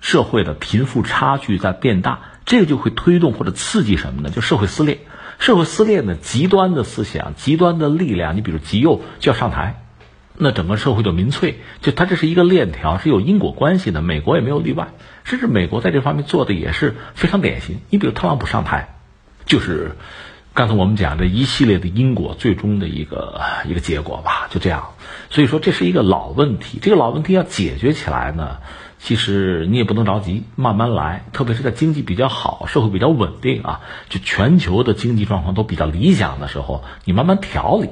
[0.00, 4.30] 社会的贫富差距在变大，这个就会推动或者刺激什么呢？
[4.30, 5.02] 就社会撕裂，
[5.38, 9.83] 社会撕裂呢，极端的思想、极端的力量，你比如极右就要上台，
[10.36, 14.02] 那整个社会就民粹，就它这是一个链条，是有因果关系的。
[14.02, 14.88] 美国也没有例外，
[15.24, 17.78] 甚至美国在这方面做的也是非常典型。
[17.90, 18.90] 你比如特朗普上台。
[19.46, 19.96] 就是
[20.54, 24.94] 刚才我们讲的一系列的因果，最终的一个一个结果吧，就这样。
[25.28, 28.56] 所以说这是一个老问题，这个老问题要解决起来呢，
[28.98, 31.26] 其实你也不能着急，慢慢来。
[31.34, 37.90] 特别是在经济比较好、社会比较稳定啊，就全球的经济状况都比较理想的时候，你慢慢调理。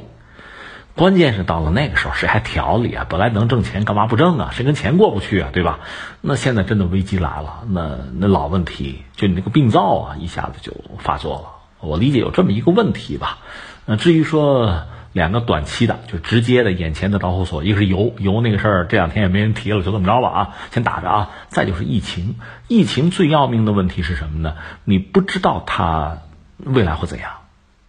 [0.95, 3.07] 关键是到了那个时候，谁还调理啊？
[3.09, 4.51] 本来能挣钱，干嘛不挣啊？
[4.53, 5.49] 谁跟钱过不去啊？
[5.51, 5.81] 对吧？
[6.21, 11.49] 那现在真的危机来了，那那老问题，就你那个病灶啊，一下子就发作了。
[11.81, 13.39] 我理解有这么一个问题吧。
[13.87, 21.31] 那至于说两个短期的，就直接的眼前的导火索，一个是油，油那个事儿这两天也没人提了，就这么着吧啊，先打着啊。
[21.49, 22.37] 再就是疫情，
[22.69, 24.57] 疫情最要命的问题是什么呢？
[24.85, 26.19] 你不知道它
[26.59, 27.31] 未来会怎样，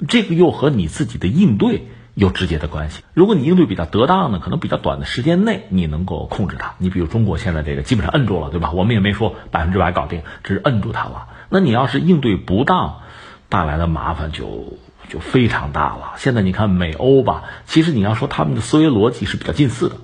[0.08, 1.86] 这个又和你自己的应对。
[2.14, 3.02] 有直接的关系。
[3.14, 6.76] 如果你应对比较得当呢，可能比较短的时间内你能够控制它。
[6.78, 8.72] 你比如中国现在这个基本上摁住了，对吧？
[8.72, 11.28] 我们也没说百分之百搞定，只是摁住它了。
[11.50, 13.02] 那你要是应对不当，
[13.50, 14.78] 带来的麻烦就
[15.10, 16.14] 就非常大了。
[16.18, 19.96] 现在你看美欧吧，其实你要说他们的思维逻辑是比较近似的。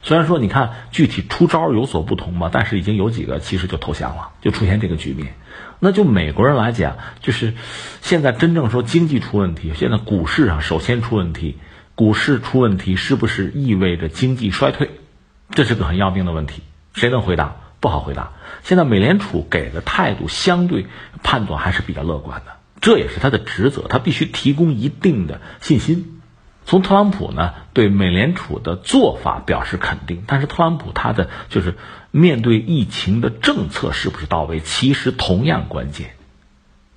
[0.00, 5.34] 虽然说你看具体出招有所不同吧，但是已经有几个其实就投降了，就出现这个局面。
[5.80, 7.54] 那就美国人来讲，就是
[8.00, 11.58] 现在真正说经济出问题，现在股市上首先出问题，
[11.94, 14.90] 股市出问题是不是意味着经济衰退？
[15.50, 16.62] 这是个很要命的问题，
[16.94, 17.56] 谁能回答？
[17.80, 18.32] 不好回答。
[18.64, 20.86] 现在美联储给的态度相对
[21.22, 26.20] 判断还是比较乐观的，这也是他的职责，他必须提供一定的信心。
[26.66, 31.76] 从特朗普呢对美联储的做法表示肯定，但是特朗普他的就是
[32.10, 36.10] 面对疫情的政策是不是到位，其实同样关键，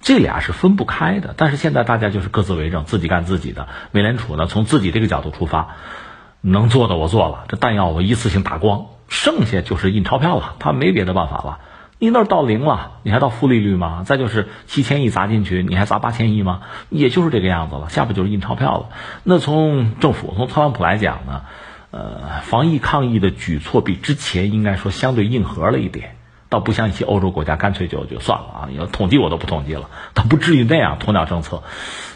[0.02, 1.34] 这俩是分不开的。
[1.36, 3.68] 但是现在大家就是各自为政，自己干自己的。
[3.92, 5.76] 美联储呢从自己这个角度出发，
[6.42, 11.60] 能做的我做了，这弹药我一次性打光，剩下就是印钞票了，他没别的办法了。
[12.00, 14.02] 你那儿到零了，你还到负利率吗？
[14.04, 16.62] 再就是七千亿砸进去，你还砸八千亿吗？
[16.90, 18.90] 也就是这个样子了，下不就是印钞票了？
[19.24, 21.44] 那从政府从特朗普来讲呢，
[21.92, 26.16] 呃，防疫抗疫的举措比之前应该说相对硬核了一点，
[26.48, 31.64] 倒不像一些欧洲国家干脆就就算了啊，要统计我都不统计了，他不至于那样鸵鸟政策。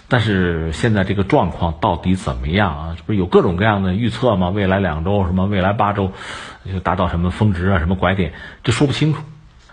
[0.07, 2.95] 但是现在这个状况到底怎么样啊？
[2.95, 4.49] 这不是有各种各样的预测吗？
[4.49, 5.47] 未来两周什么？
[5.47, 6.11] 未来八周
[6.71, 7.79] 就达到什么峰值啊？
[7.79, 8.33] 什么拐点？
[8.63, 9.23] 这说不清楚。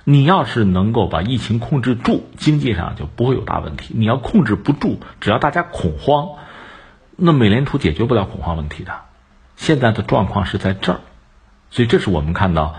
[0.05, 3.95] 你要是能够把疫情控制住，经济上就不会有大问题。
[3.97, 6.31] 你要控制不住，只要大家恐慌，
[7.15, 8.93] 那美联储解决不了恐慌问题的。
[9.63, 11.01] 现在的状况是在这儿，
[11.71, 12.75] 所以这是我们看到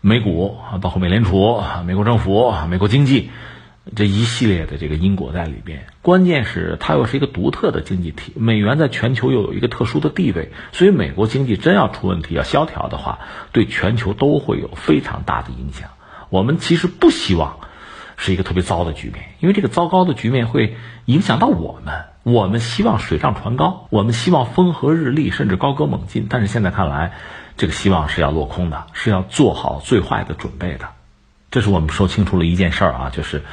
[0.00, 3.30] 美股啊，包括美联储、美国政府、美国经济
[3.94, 5.86] 这一系列的这个因果在里边。
[6.00, 13.18] 关键是它又是一个独特的经济体，美元在全球又有一个特殊的地位，所以美国经济真要出问题、要萧条的话，
[13.52, 15.90] 对全球都会有非常大的影响。
[16.30, 17.58] 我们其实不希望
[18.16, 22.06] 是一个特别糟的局面，因为这个糟糕的局面会影响到我们。
[22.28, 26.26] 我们希望水涨船高，我们希望风和日丽，甚至高歌猛进。
[26.28, 27.12] 但是现在看来，
[27.56, 30.88] 这个希望是要落空的，是要做好最坏的准备的。
[31.52, 33.44] 这是我们说清楚了一件事儿啊，就是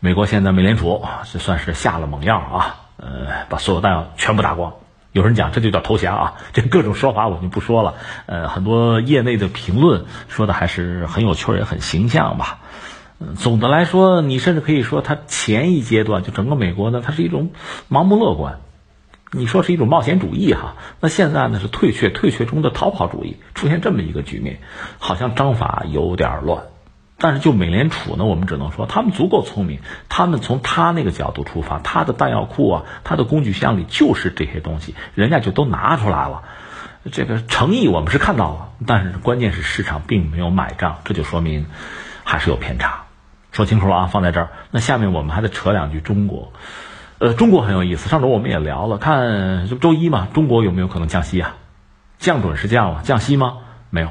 [0.00, 4.74] 美国现在美联储这算是下了猛药啊，呃，把所有弹药全部打光。
[5.12, 7.94] 有人讲这就叫投降啊，这各种说法我就不说了。
[8.26, 12.58] 呃，很多业内的评论说的还是很有趣儿，也很形象吧。
[13.20, 17.50] 嗯，总的来说，你甚至可以说，它前一阶段就整个美国呢，它是一种
[17.90, 18.60] 盲目乐观，
[19.32, 20.76] 你说是一种冒险主义哈。
[21.00, 24.60] 那现在呢是退却，退却中的逃跑主义，出现这么一个局面，
[24.98, 26.62] 好像章法有点乱。
[27.20, 36.44] 但是就美联储呢，我们只能说他们足够聪明，他们从他那个角度出发，他的弹药库啊，他的工具箱里就是这些东西，人家就都拿出来了。
[37.10, 41.66] 这个诚意我们是看到了，但是关键是市场并没有买账，这就说明
[42.22, 43.06] 还是有偏差。
[43.52, 44.50] 说清楚了啊，放在这儿。
[44.70, 46.52] 那下面我们还得扯两句中国。
[47.18, 51.56] 呃，中国很有意思，上周我们也聊了，看就周一嘛，中国有没有可能降息啊？
[52.18, 53.58] 降准是降了，降息吗？
[53.90, 54.10] 没有。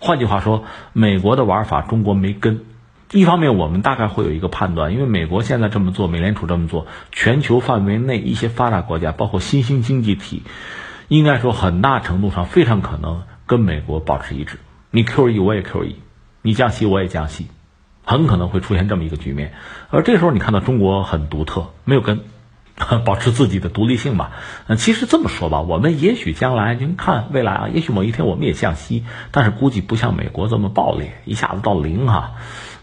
[0.00, 2.64] 换句话说，美国的玩法中国没跟。
[3.12, 10.44] 一方面，我们大概会有一个判断，因为美国现在这么做，美联储这么做，全球范围内一些发达国家，包括新兴经济体，
[11.08, 14.58] 应该说很大程度上非常可能跟美国保持一致。
[14.92, 15.96] 你 QE 我也 QE，
[16.40, 17.48] 你降息我也降息，
[18.04, 19.52] 很可能会出现这么一个局面。
[19.90, 22.20] 而这时候你看到中国很独特，没有跟。
[23.04, 24.32] 保持自己的独立性吧。
[24.66, 32.36] 嗯，其实这么说吧，我们也许将来您看未来啊，也许某一天我们也向西，但是估计不像美国这么暴烈，一下子到零哈，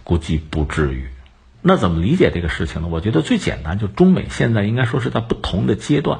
[0.03, 1.07] 估计不至于。
[1.63, 2.89] 那怎么理解这个事情呢？
[2.91, 6.19] 我觉得最简单，就中美现在应该说是在不同的阶段，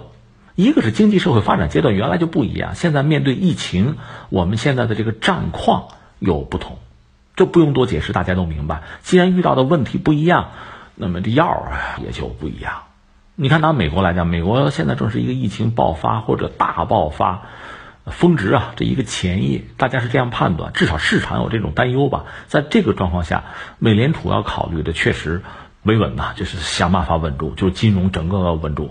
[0.56, 3.98] 一个是经济社会发展阶段原来就不一样，现在面对疫情，
[4.30, 6.80] 我们现在的这个战况有不同，
[7.38, 8.82] 这不用多解释，大家都明白。
[9.02, 10.50] 既然遇到的问题不一样，
[10.96, 12.84] 那么这药啊也就不一样。
[13.36, 17.44] 你看，拿美国来讲，美国现在正是一个疫情爆发或者大爆发、
[18.08, 22.26] 峰值啊这一个前夜，大家是这样判断，至少市场有这种担忧吧。
[22.48, 23.44] 在这个状况下，
[23.78, 25.44] 美联储要考虑的确实
[25.84, 28.90] 维稳呐，就是想办法稳住，就是金融整个稳住。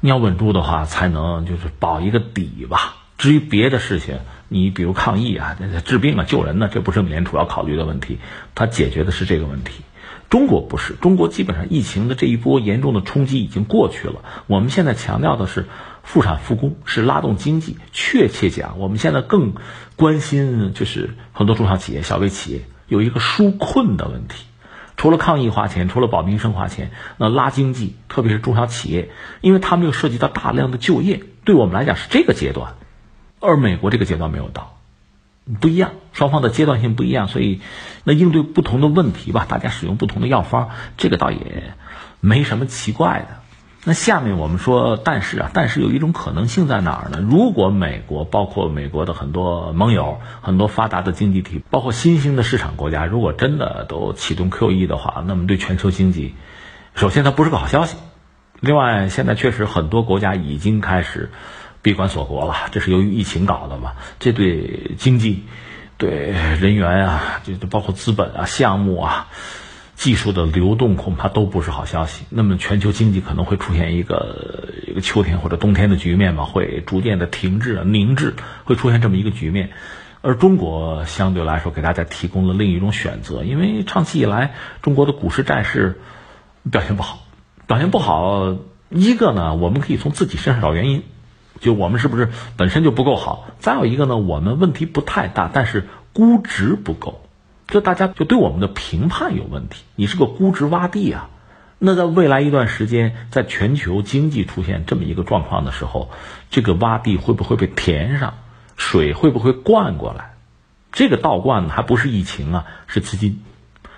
[0.00, 2.96] 你要稳住的话，才能就是保一个底吧。
[3.18, 4.18] 至于别的事情，
[4.52, 8.18] 你比如抗疫啊、治病啊、救人呢，这不是美联储要考虑的问题，
[8.54, 9.82] 它解决的是这个问题。
[10.28, 14.22] 中国不是，中国基本上疫情的这一波严重的冲击已经过去了。
[14.48, 15.66] 我们现在强调的是
[16.02, 17.76] 复产复工，是拉动经济。
[17.92, 19.54] 确切讲，我们现在更
[19.96, 24.44] 关心就是很多中小企业、小微企业有一个纾困的问题。
[24.96, 29.10] 除了抗疫花钱，除了保民生花钱，那拉经济，特别是中小企业，
[29.40, 32.74] 因为他们又涉及到大量的就业，对我们来讲是这个阶段，
[33.40, 34.76] 而美国这个阶段没有到。
[35.60, 37.60] 不一样，双方的阶段性不一样，所以
[38.04, 41.74] 那应对不同的问题吧，大家使用不同的药方，这个倒也
[42.20, 43.40] 没什么奇怪的。
[43.82, 47.18] 那下面我们说，但是啊，但是有一种可能性在哪儿呢？
[47.20, 56.34] 如果美国，包括美国的很多盟友、很多发达的经济体，包括新兴的市场国家，如果真的都启动 QE 的话，那么对全球经济，
[56.94, 57.96] 首先它不是个好消息。
[58.60, 61.30] 另外，现在确实很多国家已经开始。
[61.82, 63.92] 闭关锁国了，这是由于疫情搞的嘛？
[64.18, 65.44] 这对经济、
[65.96, 66.10] 对
[66.60, 69.28] 人员啊，就包括资本啊、项目啊、
[69.96, 72.24] 技术的流动，恐怕都不是好消息。
[72.28, 76.44] 那么全球经济可能会出现一个一个秋天或者冬天的局面嘛？
[76.44, 79.70] 会逐渐的停滞、凝滞，会出现这么一个局面。
[80.22, 85.98] 而中国相对来说给大家提供了另一种选择，因为长期以来中国的股市、债市
[86.70, 87.20] 表现不好，
[87.66, 88.54] 表现不好，
[88.90, 91.04] 一个呢，我们可以从自己身上找原因。
[91.60, 93.46] 就我们是不是本身就不够好？
[93.58, 97.20] 再有一个呢，我们问题不太大，但是估值不够，
[97.66, 99.84] 这大家就对我们的评判有问题。
[99.94, 101.28] 你是个估值洼地啊，
[101.78, 106.10] 那在未来一段时间，在全球经济出现这么一个状况的时候，
[106.50, 108.34] 这个洼地会不会被填上？
[108.76, 110.34] 水会不会灌过来？
[110.90, 113.42] 这个倒灌呢，还不是疫情啊，是资金。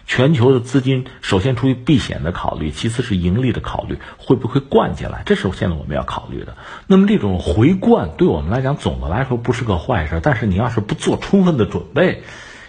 [0.06, 5.22] 全球的资金首先出于避险的考虑，其次是盈利的考虑，会不会灌进来？
[5.24, 6.56] 这是现在我们要考虑的。
[6.86, 10.20] 那么这种回灌对我们来讲，总的来说不是个坏事。
[10.22, 12.22] 但是你要是不做充分的准备，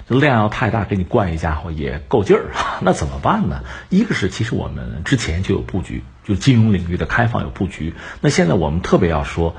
[0.07, 3.63] 量要太大，给你灌一家伙也够劲儿啊， 那怎么办呢？
[3.89, 7.93] 一个是其实我们之前就有布局，就金融领域的开放有布局。
[8.21, 9.55] 那现在我们特别要说。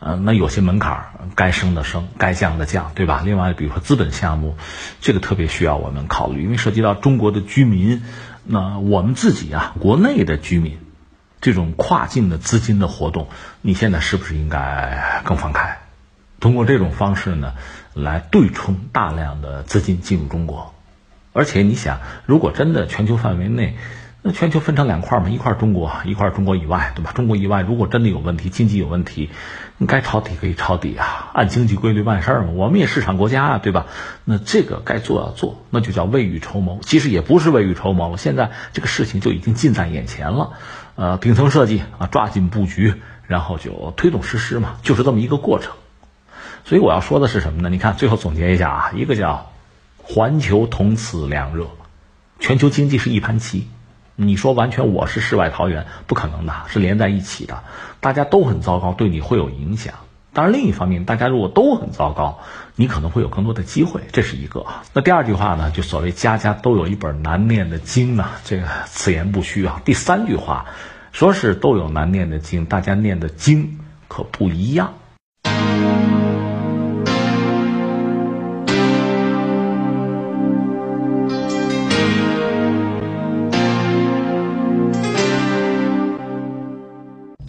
[0.00, 3.22] 呃，那有些门槛儿该升的升，该降的降，对吧？
[3.24, 4.56] 另外，比如说资本项目，
[5.00, 8.04] 这个特别需要我们考虑，因为涉及到中国的居民，
[8.44, 10.78] 那我们自己啊，国内的居民，
[11.40, 13.26] 这种跨境的资金的活动，
[13.60, 15.78] 你现在是不是应该更放开？
[16.38, 17.54] 通过这种方式呢，
[17.92, 20.74] 来对冲大量的资金进入中国，
[21.32, 23.76] 而且你想，如果真的全球范围内。
[24.20, 27.12] 那全球分成两块嘛，一块中国，一块中国以外，对吧？
[27.14, 29.30] 中国以外如果真的有问题，经济有问题，
[29.80, 32.50] 你该抄底可以抄底啊，按经济规律办事儿嘛。
[32.50, 33.86] 我们也市场国家啊，对吧？
[34.24, 36.80] 那这个该做要做，那就叫未雨绸缪。
[36.82, 40.54] 其实也不是未雨绸缪了，现在这个事情就已经近在眼前了。
[40.96, 42.94] 呃，顶层设计啊，抓紧布局，
[43.28, 45.74] 然后就推动实施嘛，就是这么一个过程。
[46.64, 47.68] 所以我要说的是什么呢？
[47.70, 49.52] 你看，最后总结一下啊，一个叫
[50.02, 51.68] 环球同此凉热，
[52.40, 53.68] 全球经济是一盘棋。
[54.20, 57.62] 你说完全我是世外桃源，不可能的，是连在一起的，
[58.00, 59.94] 大家都很糟糕，对你会有影响。
[60.32, 62.40] 当然，另一方面，大家如果都很糟糕，
[62.74, 64.66] 你可能会有更多的机会，这是一个。
[64.92, 69.80] 那第二句话呢，就所谓家家都有一本难念的经啊，这个此言不虚啊。
[69.84, 70.66] 第三句话，
[71.12, 74.94] 说是都有难念的经，大家念的经可不一样。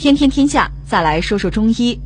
[0.09, 1.99] 天天天下，再来说说中医。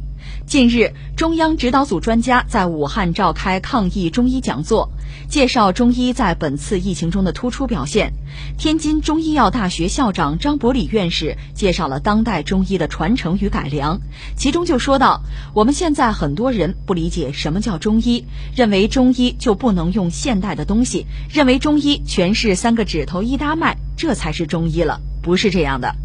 [0.46, 4.92] 近日，中央指导组专家在武汉召开抗疫中医讲座，
[5.30, 8.12] 介绍中医在本次疫情中的突出表现。
[8.58, 14.02] 天津中医药大学校长张伯礼院士介绍了当代中医的传承与改良，
[14.36, 15.22] 其中就说到，
[15.54, 25.96] 我们现在很多人不理解什么叫中医，认为中医就不能用现代的东西，认为中医全是三个指头一搭脉，这才是中医了，不是这样的。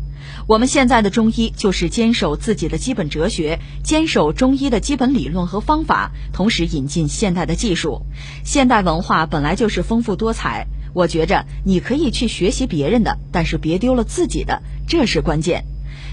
[0.47, 8.03] 我们现在的中医就是坚守自己的基本哲学，坚守中医的基本理论和方法，同时引进现代的技术。
[8.45, 15.65] 现代文化本来就是丰富多彩，我觉着你可以去学习别人的，但是别丢了自己的，这是关键。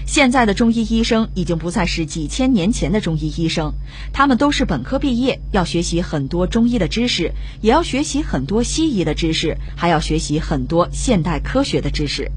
[0.06, 3.72] 现在的中医医生已经不再是几千年前的中医医生，
[4.12, 12.30] 他们都是本科毕业，要学习很多中医的知识，也要学习很多西医的知识，还要学习很多现代科学的知识。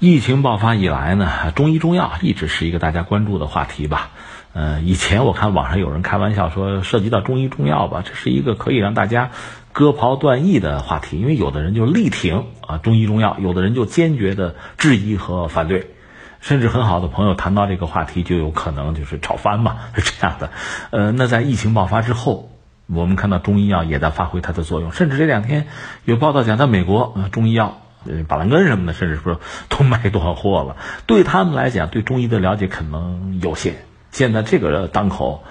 [0.00, 4.10] 疫情爆发以来呢，中医中药一直是一个大家关注的话题吧。
[4.52, 9.30] 呃，以前我看网上有人开玩笑说，涉及到中医中药吧，这是一个可以让大家
[9.72, 15.94] 割袍断义的话题，因为有的人就力挺啊中医中药，有的人就坚决的质疑和反对，
[16.40, 20.50] 甚至很好的朋友谈到这个话题就有可能就是吵翻嘛， 是这样的。
[20.90, 22.50] 呃，那在疫情爆发之后，
[22.88, 25.68] 我们看到中医药也在发挥它的作用，甚至这两天
[26.04, 27.78] 有报道讲，在美国中医药。
[28.06, 30.76] 呃，板蓝根什么的，甚至说都卖断货了。
[31.06, 33.84] 对他们来讲，对中医的了解可能有限。
[34.10, 35.42] 现在这个当口，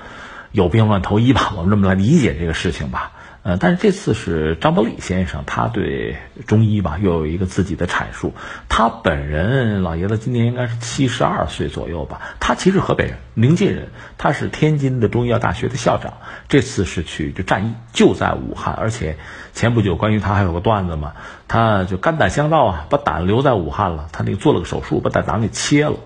[0.51, 3.11] 有病乱投医吧，我们这么来理解这个事情吧。
[3.43, 6.15] 呃，但是这次是张伯礼先生，他对
[6.47, 8.33] 中医吧又有一个自己的阐述。
[8.69, 12.21] 他本人老爷子今年应该是七十二岁左右吧。
[12.39, 13.89] 他其实河北人，临近人。
[14.17, 16.13] 他是天津的中医药大学的校长。
[16.47, 18.73] 这次是去就战役，就在武汉。
[18.75, 19.17] 而且
[19.51, 21.11] 前不久关于他还有个段子嘛，
[21.49, 24.07] 他就肝胆相照啊，把胆留在武汉了。
[24.13, 25.97] 他那个做了个手术，把胆囊给切了。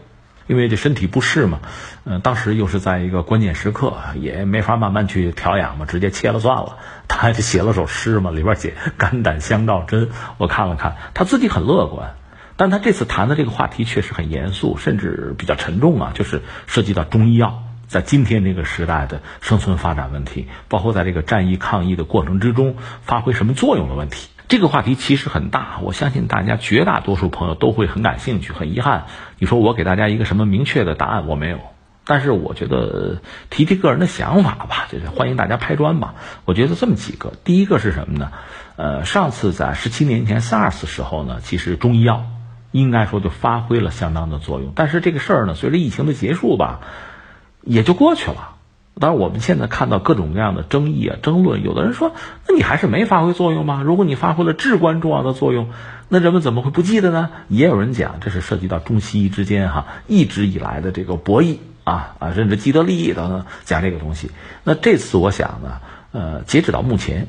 [0.48, 1.60] 因为这身体不适嘛，
[2.06, 6.78] 嗯，当时又是在一个关键时刻，也没法慢慢去调养嘛，直接切了算了。
[7.08, 10.10] 他还写了首诗嘛，里边写“肝胆相照真”。
[10.38, 12.16] 我看了看，他自己很乐观，
[12.56, 24.30] 但他这次谈的这个话题确实很严肃，甚至比较沉重啊，就是涉及到中医药在今天这个时代的生存发展问题，包括在这个战役抗疫的过程之中发挥什么作用的问题。
[24.48, 28.54] 这个话题其实很大，我相信大家绝大多数朋友都会很感兴趣。
[28.54, 29.08] 很遗憾，
[29.40, 31.60] 你说我给大家一个什么明确的答案，我没有。
[32.06, 36.16] 但是我觉得提提个人的想法吧，就是欢迎大家拍砖吧。
[36.46, 38.32] 我觉得这么几个，第一个是什么呢？
[38.78, 42.24] 呃，上次在十七年前 SARS 时候呢，其实中医药
[42.72, 44.72] 应该说就发挥了相当的作用。
[44.74, 46.80] 但是这个事儿呢，随着疫情的结束吧，
[47.64, 48.56] 也就过去了。
[49.00, 52.14] 当然，我们现在看到各种各样的争议啊、争论，有的人说，
[52.48, 53.84] 那你还是没发挥作用吗？
[53.84, 55.70] 如果你发挥了至关重要的作用，
[56.10, 57.30] 那人们怎么会不记得呢？
[57.48, 64.32] 也有人讲，这是涉及到中西医之间哈一直以来的这个博弈啊啊，甚至既得利益等等讲这个东西。
[64.64, 65.80] 那这次我想呢，
[66.12, 67.28] 呃，截止到目前，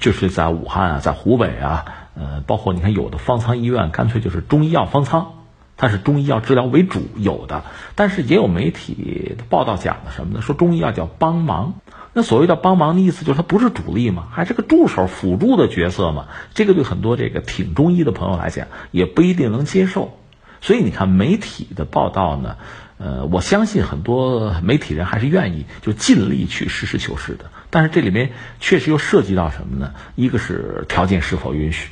[0.00, 1.84] 就是在武汉啊，在湖北啊，
[2.14, 5.32] 呃，包括你看有的方舱医院，干脆就是中医药方舱。
[5.76, 7.64] 它是中医药治疗为主有的，
[7.94, 10.40] 但是也有媒体报道讲的什么呢？
[10.40, 11.74] 说中医药叫帮忙。
[12.14, 16.28] 那所谓的帮忙的意思就是它不是主力嘛，还是个助手、辅助的角色嘛？
[16.54, 20.18] 这个对很多这个挺中医的朋友来讲也不一定能接受。
[20.62, 22.56] 所以你看媒体的报道呢，
[22.96, 27.50] 呃，我相信很多媒体人还是愿意就尽力去实事求是的。
[27.68, 29.92] 但是这里面确实又涉及到什么呢？
[30.14, 31.90] 一个是条件是否允许。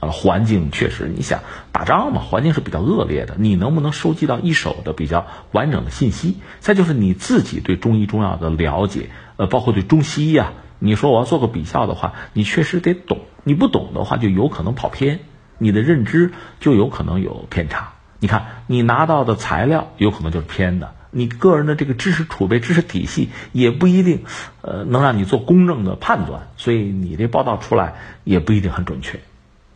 [0.00, 1.40] 啊，环境确实，你想
[1.72, 3.34] 打仗嘛，环境是比较恶劣的。
[3.38, 6.36] 你能不能收集到一手的比较完整的信息？
[6.60, 13.20] 再就是你自己对中医中药的了解，呃，包括对中西医啊，你说我要做个比较的话，你确实得懂。
[13.44, 15.20] 你不懂的话，就有可能跑偏，
[15.58, 17.92] 你的认知就有可能有偏差。
[18.18, 24.24] 你看，你拿到的材料有可能就是偏的，你个人的这个知识储备、知识体系也不一定，
[24.62, 26.48] 呃，能让你做公正的判断。
[26.56, 27.94] 所以你这报道出来
[28.24, 29.20] 也不一定很准确。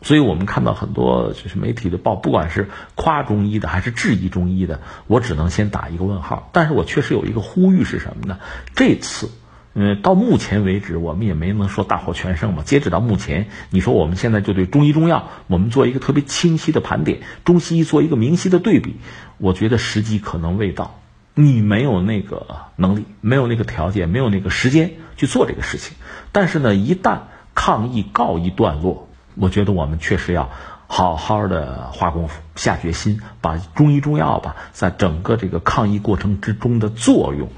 [0.01, 6.49] 所以我们看到很多就是媒体的报，不管是夸中医的还是质疑中医的，我只能先打一个问号。
[6.53, 8.39] 但是我确实有一个呼吁是什么呢？
[8.75, 9.29] 这次，
[9.73, 12.63] 嗯，到目前为止，我们也没能说大获全胜嘛。
[12.63, 18.95] 截止到目前，你说我们现在就对中医中药，我们做一个特别清晰的盘点，中西医做一个明晰的对比，
[19.37, 20.99] 我觉得时机可能未到。
[21.33, 22.45] 你没有那个
[22.75, 25.95] 能力，没有那个条件，没有那个时间去做这个事情。
[26.33, 27.19] 但是呢，一旦
[27.55, 30.49] 抗疫告一段落，我觉得我们确实要
[30.87, 37.49] 好好的花功夫、下决心，把中医中药吧，在整个这个抗疫过程之中的作用，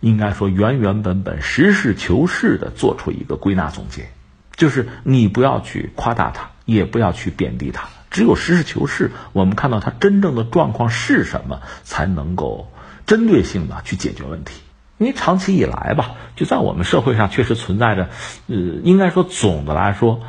[0.00, 4.08] 应该说原原本本、实事求是的做出一个归纳总结。
[4.56, 12.70] 就是你不要去夸大它，也不要去贬低它，只有实事求是，我们看到它真正的状况是什么，才能够。
[13.06, 14.60] 针对性的去解决问题，
[14.98, 18.08] 因为长期以来吧，就在我们社会上确实存在着，
[18.46, 20.20] 呃，应该说总的来说，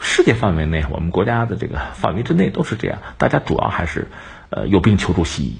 [0.00, 4.08] 世界范围内，我们国家的这个范围之内都是这样，大家主要还是，
[4.50, 5.56] 呃，有病求助西医，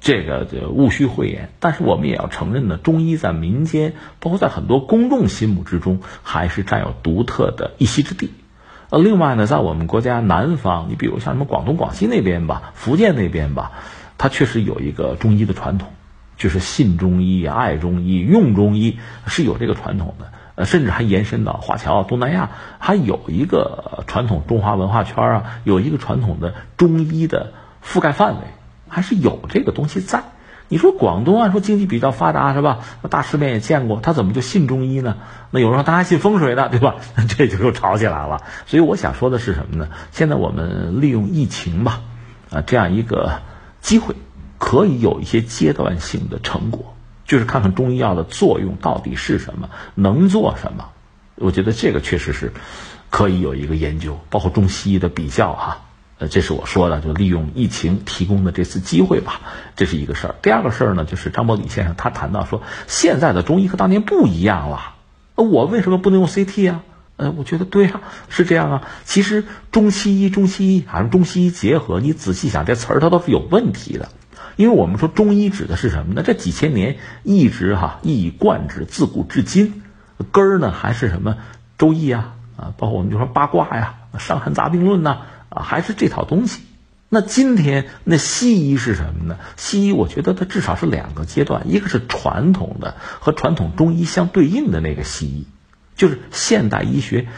[0.00, 1.50] 这个就毋需讳言。
[1.60, 8.30] 但是我们也要承认呢，中医在民间，包括在很多公众心目之中，还是占有独特的一席之地。
[8.90, 13.72] 呃，另外呢，在我们国家南方，你比如像什么广东、广西那边吧，福建那边吧，
[14.18, 15.90] 它确实有一个中医的传统。
[16.36, 27.52] 就是信中医、爱中医、用中医是有这个传统的，呃，甚至还延伸到华侨、东南亚，还有一个传统中华文化圈啊，有一个传统的中医的
[27.84, 28.40] 覆盖范围，
[28.88, 30.24] 还是有这个东西在。
[30.68, 32.78] 你说广东啊，说经济比较发达是吧？
[33.10, 35.16] 大世面也见过，他怎么就信中医呢？
[35.50, 36.96] 那有人说他还信风水呢，对吧？
[37.28, 38.42] 这就又吵起来了。
[38.66, 39.88] 所以我想说的是什么呢？
[40.12, 42.00] 现在我们利用疫情吧，
[42.50, 43.40] 啊，这样一个
[43.80, 44.14] 机会。
[44.56, 46.93] 可以有一些阶段性的成果，
[47.24, 50.90] 就是看看中医药的作用到底是什么，能做什么。
[51.36, 52.52] 我觉得这个确实是
[53.10, 55.80] 可以有一个研究，包括中西医的比较哈。
[56.18, 59.40] 呃，这是我说的，就利用疫情提供的这次机会吧，
[59.74, 60.36] 这是一个事儿。
[60.42, 64.94] 第二个事儿呢，就是张伯礼先生他谈到说，现在的中医和当年不一样了。
[65.34, 66.82] 我为什么不能用 CT 啊？
[67.16, 68.88] 呃，我觉得对啊，是这样啊。
[69.04, 74.08] 其实中西医、中西医还是中西医结合，你仔细想，这词儿它都是有问题的。
[74.56, 76.22] 因为我们说中医指的是什么呢？
[76.24, 79.82] 这几千年一直哈一以贯之，自古至今，
[80.32, 81.36] 根儿呢还是什么
[81.76, 86.62] 周易啊啊，包括我们就说八卦呀、伤寒杂病论呐啊，还是这套东西。
[87.08, 89.38] 那今天那西医是什么呢？
[89.56, 95.46] 西医我觉得它至少是两个阶段，一个是传统的和传统中医相对应的那个西医，
[95.96, 97.28] 就是现代医学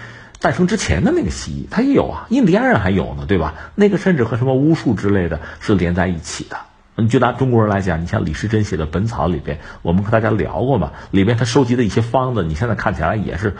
[0.40, 3.54] 诞生之前的那个西医，它也有啊，印第安人还有呢，对吧？
[3.74, 6.56] 那个甚至和什么巫术之类的是连在一起的。
[6.96, 13.54] 你就拿中国人来讲，你像李时珍写的《本草》里边，我们和大家聊过嘛，里边他收集的一些方子，你现在看起来也是，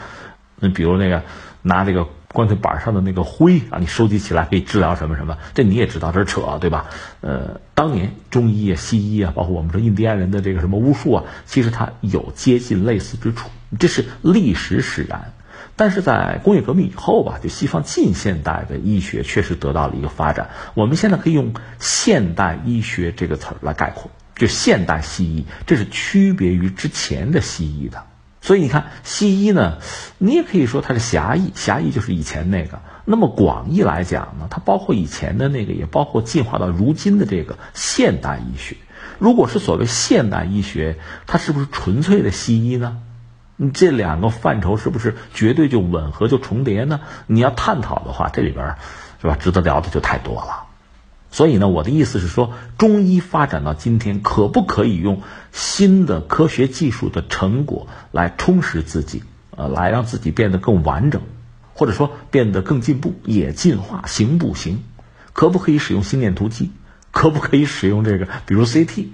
[0.61, 1.23] 嗯，比如那个
[1.61, 6.87] 拿这个棺材板上的那个灰啊，你收集起来可以治疗什么什么，这你也知道这是扯，对吧？
[7.21, 15.33] 呃，当年中医啊、西医啊，包括我们说印第安人的这个什么巫术啊，其实它有接近类似之处，这是历史使然。
[15.77, 20.49] 但是在工业革命以后吧，就西方近现代的医学确实得到了一个发展。
[20.75, 28.05] 我们现在可以用“现代医学”这个词儿来概括，就现代西医，这是区别于之前的西医的。
[28.41, 29.79] 所以你看，西医呢，
[30.19, 32.81] 你也可以说它是狭义，狭义就是以前那个。
[33.05, 38.77] 那么广义来讲呢，它包括以前的那个，也包括进化到如今的这个现代医学。
[39.19, 40.97] 如果是所谓现代医学，
[41.27, 42.99] 它是不是纯粹的西医呢？
[43.57, 47.01] 你这两个范畴是不是绝对就吻合就重叠呢？
[47.27, 48.77] 你要探讨的话，这里边
[49.21, 50.65] 是吧，值得聊的就太多了。
[51.31, 59.23] 所以呢，我的意思是说，中医发展到今天，可不可以用新的科学技术的成果来充实自己，
[59.57, 61.23] 呃，来让自己变得更完整，
[61.75, 64.83] 或者说变得更进步，也进化，行不行？
[65.33, 66.71] 可不可以使用心电图机？
[67.11, 69.09] 可不可以使用这个，比如 CT？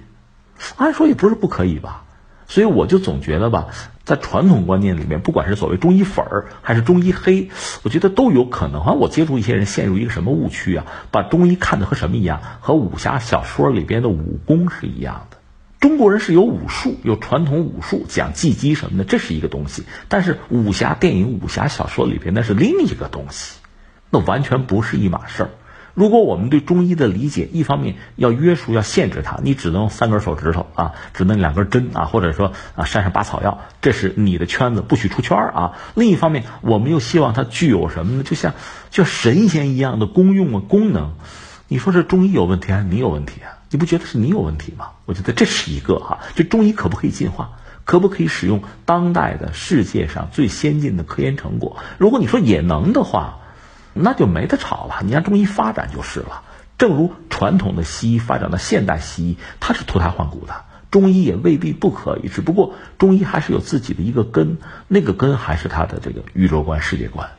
[0.75, 2.03] 按说也不是不可以吧。
[2.47, 3.67] 所以我就总觉得吧。
[4.05, 7.49] 在传统观念里面，不管是所谓中医粉儿还是中医黑，
[7.83, 8.91] 我觉得都有可能啊。
[8.91, 10.85] 我接触一些人陷入一个什么误区啊？
[11.09, 12.41] 把中医看的和什么一样？
[12.59, 15.37] 和武侠小说里边的武功是一样的。
[15.79, 19.83] 中国人是有武术，有传统武术，讲技击什么的，这是一个东西。
[20.09, 23.59] 但是武侠电影、武侠小说里边那是另一个东西，
[24.09, 25.49] 那完全不是一码事儿。
[25.95, 35.73] 如果我们对中医的理解，一方面要约束、要限制它，你只能用三根手指头啊，只能两根针啊，或者说啊，山上拔草药，这是你的圈子，不许出圈啊。
[35.93, 38.23] 另一方面，我们又希望它具有什么呢？
[38.23, 38.55] 就像
[38.89, 41.13] 就神仙一样的功用啊、功能。
[41.67, 43.61] 你说这中医有问题还是你有问题啊？
[43.69, 44.89] 你不觉得是你有问题吗？
[45.05, 47.51] 我觉得这是一个哈，就中医可不可以进化？
[47.83, 51.77] 可不可以使用当代的世界上最先进的科研成果？
[51.99, 53.41] 如果你说也能的话。
[53.93, 56.43] 那就没得吵了，你让中医发展就是了。
[56.77, 62.27] 正如传统的西医发展到现代西医，它是脱胎换骨的，中医也未必不可以。
[62.27, 67.29] 只不过中医还是有自己的一个根，那个根还是它的这个宇宙观、世界观。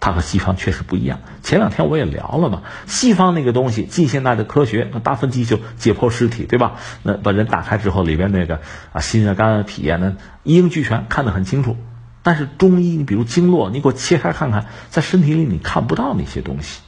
[0.00, 1.20] 它和西方确实不一样。
[1.42, 6.74] 前两天我也聊了嘛，西方那个东西，近现代的科学，那达芬奇就解剖尸体，对吧？
[7.02, 8.60] 那把人打开之后，里边那个
[8.92, 11.78] 啊心啊肝啊脾啊，那一应俱全，看得很清楚。
[12.24, 16.80] 但是中医，你比如经络，你给我切开看看，在身体里你看不到那些东西。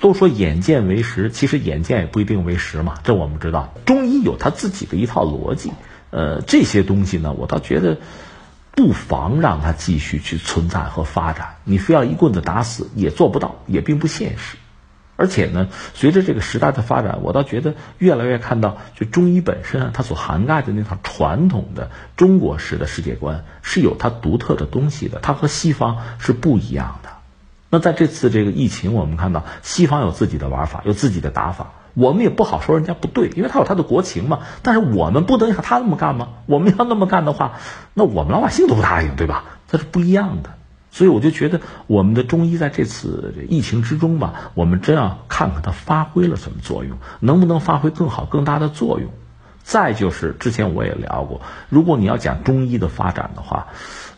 [0.00, 3.72] 都说眼见为实，其实眼见也不一定为实嘛，这我们知道。
[3.86, 5.70] 中医有他自己的一套逻辑，
[6.10, 7.98] 呃，这些东西呢，我倒觉得。
[8.74, 14.56] 不妨让它继续去存在和发展，你非要一棍子打死也做不到，也并不现实。
[15.22, 27.10] 而且呢，随着这个时代的发展，我倒觉得越来越看到，就中医本身啊，它所涵盖的那套传统的中国式的世界观是有它独特的东西的，它和西方是不一样的。
[27.70, 31.70] 那在这次这个疫情，我们看到西方有自己的玩法，有自己的打法。
[31.94, 34.40] 我们也不好说人家不对，因为他有他的国情嘛。
[34.62, 36.30] 但是我们不能像他那么干吗？
[36.46, 37.60] 我们要那么干的话，
[37.94, 39.44] 那我们老百姓都不答应，对吧？
[39.68, 40.50] 这是不一样的。
[40.92, 49.10] 所以我就觉得，我们的中医在这次疫情之中吧，我们真要看看它发挥了什么作用，能不能发挥更好、更大的作用。
[49.64, 51.40] 再就是之前我也聊过，
[51.70, 53.68] 如果你要讲中医的发展的话，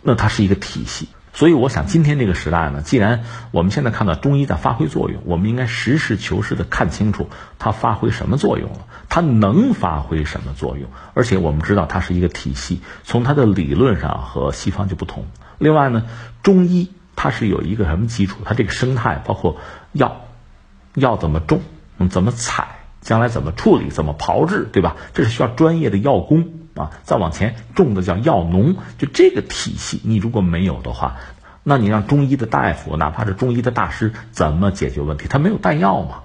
[0.02, 1.08] 那它是一个体系。
[1.32, 10.88] 所以我想，今天这个时代呢，既然我们现在看到中医在发挥作用，我们应该实事求是的看清楚它发挥什么作用了，它能发挥什么作用。
[11.12, 15.26] 而且我们知道它是一个体系，从它的理论上和西方就不同。
[15.58, 16.04] 另外呢，
[16.42, 18.40] 中医它是有一个什么基础？
[18.44, 19.56] 它这个生态包括
[19.92, 20.26] 药，
[20.94, 21.60] 药怎么种，
[22.10, 22.66] 怎么采，
[23.00, 24.96] 将来怎么处理，怎么炮制，对吧？
[25.12, 26.48] 这是需要专业的药工。
[26.74, 31.18] 啊，再往前种的叫药农，就这个体系，你如果没有的话，
[31.62, 35.28] 那你让中医的大夫，哪怕是中医的大师，怎么解决问题？
[35.28, 36.22] 他没有带药嘛？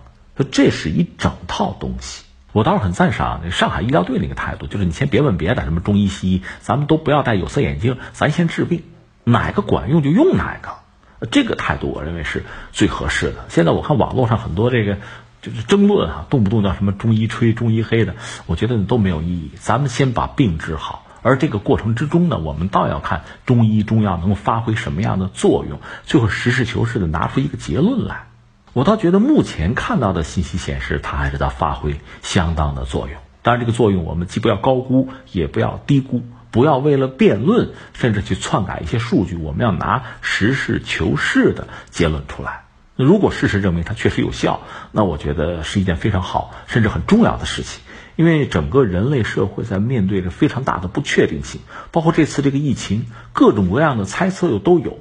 [0.50, 2.24] 这是一整套东西。
[2.52, 8.82] 我倒是很赞赏上海医疗队那个态度，就是你先别问别的，什么中医西医，咱们都不要戴有色眼镜，咱先治病，
[9.24, 11.28] 哪个管用就用哪个。
[11.32, 13.46] 这个态度我认为是最合适的。
[13.50, 14.98] 现在我看网络上很多这个。
[15.42, 18.16] 就是争论啊，动不动叫什么中医吹、中医黑的，
[18.46, 19.52] 我觉得都没有意义。
[19.56, 28.28] 咱们先把病治好，而这个过程之中呢，我们倒要看中医中药能够发挥什么样的作用，最后实事求是的拿出一个结论来。
[28.74, 33.18] 我倒觉得目前看到的信息显示，它还是在发挥相当的作用。
[33.42, 36.22] 当然，这个作用我们既不要高估，也不要低估，
[36.52, 42.64] 不要为了辩论甚至去篡改一些数据，我们要拿实事求是的结论出来。
[42.96, 47.82] 如果事实证明它确实有效，那我觉得是一件非常好，甚至很重要的事情。
[48.16, 55.00] 因为整个人类社会在面对着非常大的不确定性，包括这次这个疫情，各种各样的猜测又都有。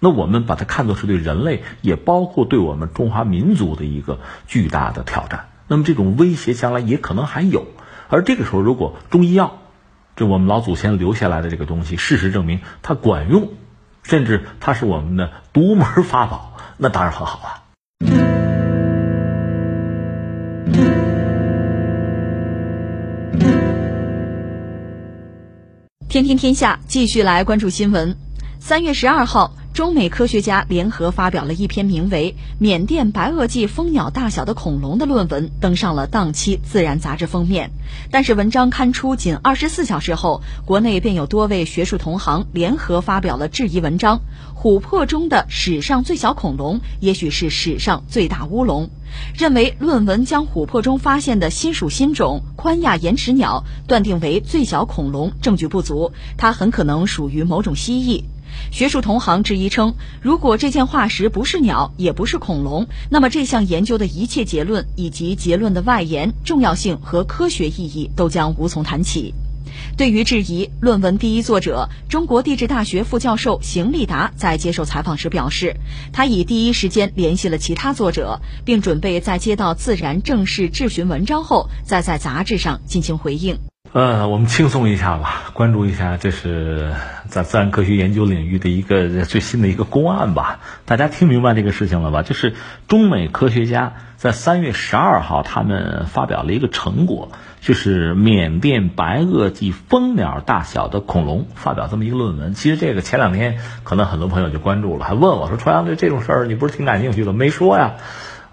[0.00, 4.18] 那我们把它看作是对人类，也包括对我们中华民族的一个
[4.48, 5.50] 巨大的挑战。
[5.68, 7.68] 那么这种威胁将来也可能还有。
[8.08, 9.59] 而这个时候，如果中医药，
[10.20, 13.48] 就我们老祖先留下来的这个东西，事实证明它管用，
[14.02, 16.58] 甚至它是我们的独门法宝。
[16.76, 17.64] 那当然很好啊。
[26.06, 28.14] 天天天下继续来关注新闻。
[28.58, 29.54] 三月十二号。
[29.72, 37.70] 中美科学家联合发表了一篇名为《缅甸白垩纪蜂鸟大小的恐龙》的论文，登上了当期《自然》杂志封面。
[38.10, 44.20] 但是文章刊出仅二十四小时后，国内便有多位学术同行联合发表了质疑文章：
[44.60, 48.90] 琥珀中的史上最小恐龙，也许是史上最大乌龙。
[49.34, 58.24] 认为论文将琥珀中发现的新属新种宽亚延迟鸟断定为最小恐龙，证据不足，它很可能属于某种蜥蜴。
[58.70, 69.34] 学术同行质疑称，如果这件化石不是鸟，也不是恐龙，那么这项研究的一切结论以及结论的外延、重要性和科学意义都将无从谈起。
[69.96, 75.76] 对于质疑，论文第一作者、中国地质大学副教授邢立达在接受采访时表示，
[76.12, 83.69] 他已第一时间联系了其他作者，并准备在接到《自然》正式质询文章后，再在杂志上进行回应。
[83.92, 86.92] 呃，我们轻松一下吧，关注一下，这是
[87.28, 90.60] 在自然科学研究领域的一个最新的一个公案吧。
[90.84, 92.22] 大家听明白这个事情了吧？
[92.22, 92.54] 就是
[92.86, 102.54] 中美科学家在三月十二号，他们发表了一个成果，就是缅甸白垩纪蜂鸟大小的恐龙，发表这么一个论文。
[102.54, 107.32] 其实这个前两天可能很多朋友就关注了，还问我说：“朝阳对这种事儿，你不是挺感兴趣的？
[107.32, 107.94] 没说呀。”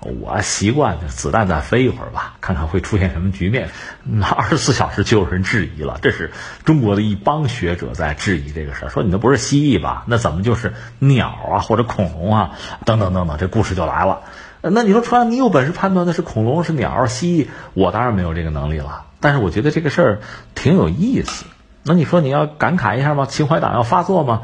[0.08, 3.70] 我习惯的子弹再飞一会儿吧，看看会出现什么局面。
[4.04, 6.32] 那二十四小时就有人质疑了，这是
[6.64, 10.06] 中国的一帮学者在质疑这个事儿，说你那不是蜥蜴吧？
[10.08, 12.52] 那怎么就是鸟啊或者恐龙啊？
[12.86, 14.22] 等等等等，这故事就来了。
[14.62, 17.48] 那你说川，你有本事判断那是恐龙是鸟蜥蜴？
[17.74, 19.06] 我当然没有这个能力了。
[19.20, 20.20] 但是我觉得这个事儿
[20.56, 21.46] 挺有意思。
[21.84, 23.26] 那你说你要感慨一下吗？
[23.26, 24.42] 秦淮党要发作吗？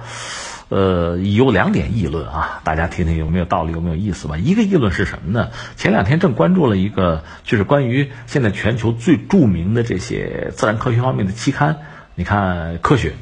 [0.69, 4.37] 呃，有两点议论啊，大家听听有没有道理，有没有意思吧？
[4.37, 5.49] 一个议论是什么呢？
[5.75, 11.77] 前两天正关注了一个，就是关于现在全球最著名的这些自然科学方面的期刊，
[12.15, 13.13] 你看《科学》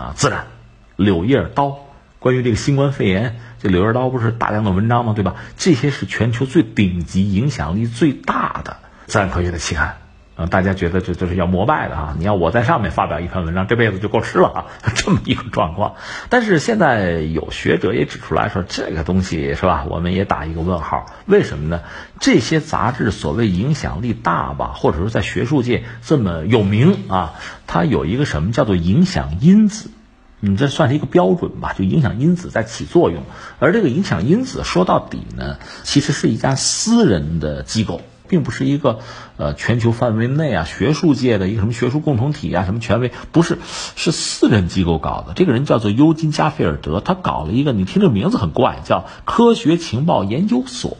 [0.00, 0.40] 啊，《自然》
[0.96, 1.68] 《柳叶刀》，
[2.18, 5.14] 关于这个新冠肺炎，这《柳叶刀》不是大量的文章吗？
[5.14, 5.36] 对吧？
[5.56, 8.76] 这些是全球最顶级、影响力最大的
[9.06, 9.96] 自然科学的期刊。
[10.46, 12.14] 大家觉得这就是要膜拜的啊！
[12.18, 14.64] 你要我在上面发表一篇文章，这辈子就够吃了啊！
[14.94, 15.94] 这么一个状况。
[16.28, 19.84] 但是现在有学者也指出来说，这个东西是吧？
[19.88, 21.06] 我们也打一个问号。
[21.26, 21.80] 为什么呢？
[22.20, 27.34] 这些杂志所谓影响力大吧，或者说在学术界这么有名啊，
[27.66, 29.90] 它有一个什么叫做影响因子？
[30.44, 31.72] 你这算是一个标准吧？
[31.72, 33.22] 就影响因子在起作用。
[33.60, 38.00] 而这个影响因子说到底呢，其实是一家私人的机构。
[38.32, 39.00] 并不是一个，
[39.36, 43.58] 呃，全球范围内啊，学术界的一个什么学术共同体啊，什么权威，不是，
[43.94, 45.34] 是私人机构搞的。
[45.34, 50.96] 这个人叫做尤金·加菲尔德，他搞了一个，你听这名字很怪，叫科学情报研究所。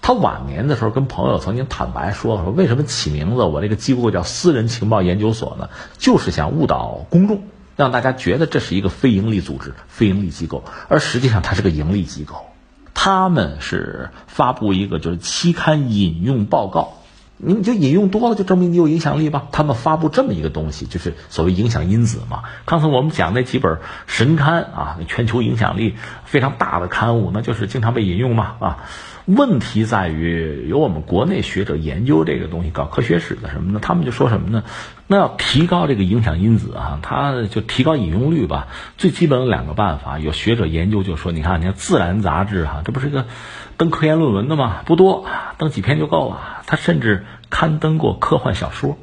[0.00, 5.70] 他晚年的时候跟朋友曾经坦白说说，为什么起名字我这个机构叫私人情报研究所呢？
[5.98, 7.42] 就是想误导公众，
[7.74, 12.36] 让大家觉得这是一个非盈利组织、非盈利机构，而实际上它是个盈利机构。
[13.00, 16.94] 他们是发布一个就是期刊引用报告，
[17.36, 19.46] 你就引用多了就证明你有影响力吧。
[19.52, 22.42] 他们发布这么一个东西，就是所谓影响因子嘛。
[22.64, 23.78] 刚才我们讲那几本
[24.08, 25.94] 神刊啊，全球影响力
[26.24, 28.78] 非常大的刊物，那就是经常被引用嘛啊。
[29.28, 33.78] 问题在于，有我们国内学者研究这个东西，搞科学史的什么呢？
[33.82, 34.64] 他们就说什么呢？
[35.06, 38.68] 那要提高这个影响因子啊，他就提高引用率吧。
[38.96, 43.26] 最基本的两个办法，有学者研究就说，你看，你看《自然》杂志哈，这不是一个
[43.76, 44.76] 登科研论文的吗？
[44.86, 45.26] 不多，
[45.58, 46.62] 登几篇就够了。
[46.66, 48.96] 他甚至刊登过科幻小说，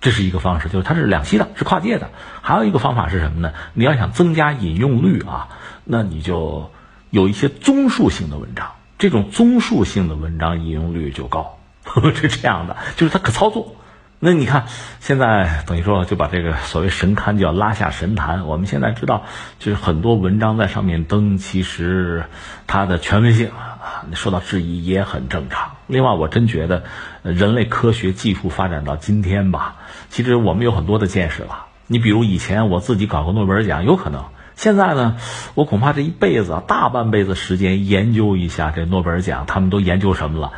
[0.00, 2.08] 这是一个方式，就是它是两栖的，是跨界的。
[2.40, 3.52] 还有一个方法是什么呢？
[3.74, 5.48] 你要想增加引用率啊，
[5.84, 6.70] 那你就
[7.10, 8.68] 有一些综述性的文章。
[8.98, 11.58] 这种综述性的文章引用率就高，
[12.14, 13.76] 是这样的，就是它可操作。
[14.18, 14.64] 那你看，
[14.98, 18.46] 现在等于说就把这个所谓神刊就要拉下神坛。
[18.46, 19.24] 我们现在知道，
[19.58, 22.24] 就是很多文章在上面登，其实
[22.66, 25.72] 它的权威性啊受到质疑也很正常。
[25.86, 26.84] 另外，我真觉得
[27.22, 29.76] 人类科学技术发展到今天吧，
[30.08, 31.66] 其实我们有很多的见识了。
[31.86, 34.24] 你比如以前我自己搞个诺贝尔奖，有可能。
[34.56, 35.18] 现在呢，
[35.54, 40.52] 我恐怕这一辈子大半辈子时间研究一下这诺贝尔奖，他们都研究什么了？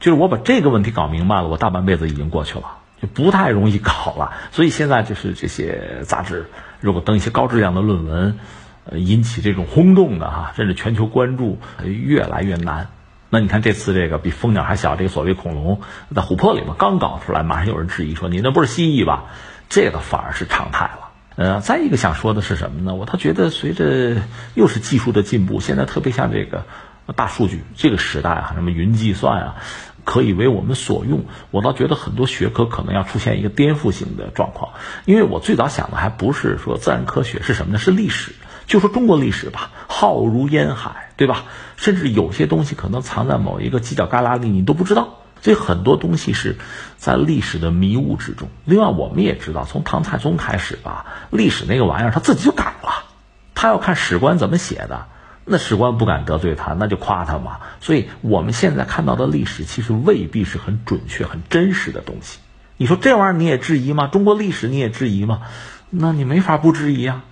[0.00, 4.32] 就是我把这个问题搞明白了，我大半辈子已经过去了，就不太容易搞了。
[4.50, 8.38] 所以现在就是这些杂志如果登一些高质量的论文，
[8.84, 12.88] 呃，引起这种轰动的哈，甚至全球关注，越来越难。
[13.30, 15.80] 那你看这次这个比蜂鸟还小这个所谓恐龙，
[16.14, 19.26] 在琥珀里面刚搞出来，马上有人质疑说你那不是蜥蜴吧？
[19.68, 21.05] 这个反而是常态了。
[21.36, 22.94] 呃，再一个想说的是什么呢？
[22.94, 24.16] 我倒觉得随着
[24.54, 26.64] 又是技术的进步，现在特别像这个
[27.14, 29.56] 大数据这个时代啊，什么云计算啊，
[30.04, 31.26] 可以为我们所用。
[31.50, 34.72] 我倒觉得很多学科可能要出现一个颠覆性的状况。
[35.04, 37.78] 因为我最早想的还不是说自然科学是什么呢？
[37.78, 38.32] 是历史。
[38.66, 41.44] 就说中国历史吧，浩如烟海，对吧？
[41.76, 45.20] 甚至有些东西可能藏在某一个犄角旮旯里，你都不知道。
[45.40, 46.56] 所以很多东西是
[46.96, 48.48] 在历史的迷雾之中。
[48.64, 53.04] 另外，我们也知道，从唐太宗开始吧，历史那个玩意儿他自己就改了。
[53.54, 55.06] 他要看史官怎么写的，
[55.44, 57.58] 那史官不敢得罪他，那就夸他嘛。
[57.80, 62.38] 所以我们现在看到的历史，其实未必是很准确、很真实的东西。
[62.76, 64.08] 你说这玩意儿你也质疑吗？
[64.08, 65.42] 中国历史你也质疑吗？
[65.88, 67.24] 那你没法不质疑啊。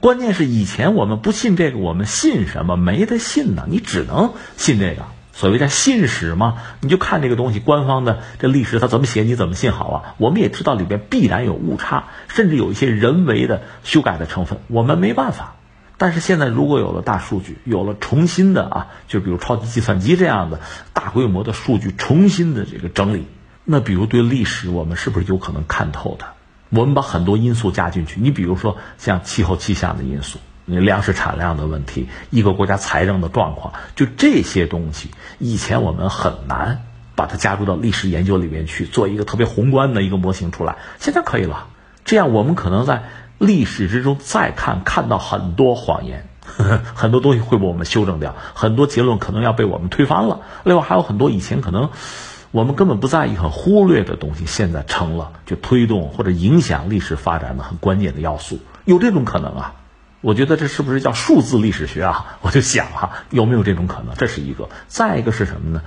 [0.00, 2.76] 关键是以前我们不信这个，我们信什么？
[2.76, 5.04] 没得信呢，你只能信这个。
[5.38, 10.14] 所谓叫信史嘛，你就看这个东西，官方的这历史它怎么写，你怎么信好啊？
[10.18, 15.54] 我们也知道里边必然有误差，甚至有一些人为的修改的成分，我们没办法。
[15.96, 20.58] 但是现在如果有了大数据，有了重新的啊，就比如超级计算机这样的
[20.92, 23.24] 大规模的数据重新的这个整理，
[23.62, 26.32] 那比如对历史我们是不是有可能看透它？
[26.70, 30.40] 我们把很多因素加进去，你比如说像气候气象的因素。
[30.70, 36.82] 你粮食产量的问题，一个国家财政的状况，就这些东西，以前我们很难
[37.14, 40.76] 把它加入到历史研究里面去，做一个特别宏观的一个模型出来。
[40.98, 41.68] 现在可以了，
[42.04, 43.04] 这样我们可能在
[43.38, 46.28] 历史之中再看，看到很多谎言，
[46.94, 50.42] 很多东西会被我们修正掉，很多结论可能要被我们推翻了。
[50.64, 51.88] 另外还有很多以前可能
[52.50, 59.74] 我们根本不在意、很忽略的东西，现在成了就推动或者影响历史发展的很关键的要素，有这种可能啊。
[60.20, 62.38] 我觉得这是不是叫数字历史学啊？
[62.42, 64.14] 我就想哈，有没有这种可能？
[64.16, 64.68] 这是一个。
[64.88, 65.82] 再一个是什么呢？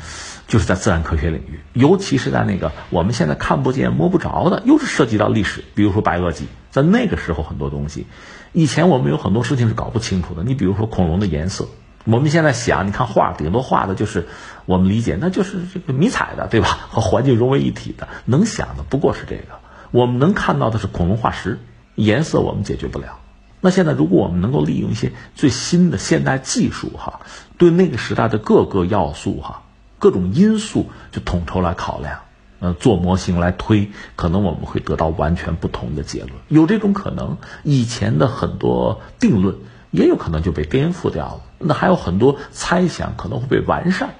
[0.47, 8.07] 就是在自然科学领域，尤其是在那个我们现在看不见、摸不着的，又是涉及到历史，比如说白垩纪，在那个时候很多东西，
[8.53, 10.43] 以前我们有很多事情是搞不清楚的。
[10.43, 11.67] 你比如说恐龙的颜色，
[12.05, 14.27] 我们现在想，你看画顶多画的就是
[14.65, 16.79] 我们理解，那就是这个迷彩的，对吧？
[16.89, 19.59] 和环境融为一体的，能想的不过是这个。
[19.91, 21.59] 我们能看到的是恐龙化石，
[21.95, 23.19] 颜色我们解决不了。
[23.61, 27.21] 那现在如果我们能够利用一些最新的现代技术，哈，
[27.57, 29.61] 对那个时代的各个要素，哈，
[29.99, 32.19] 各种因素就统筹来考量。
[32.59, 37.37] 呃，做模型来推，可能我们会得到完全不同的结论，有这种可能。
[37.63, 39.55] 以前的很多定论
[39.89, 44.11] 也有可能就被颠覆掉了，那还有很多猜想可能会被完善。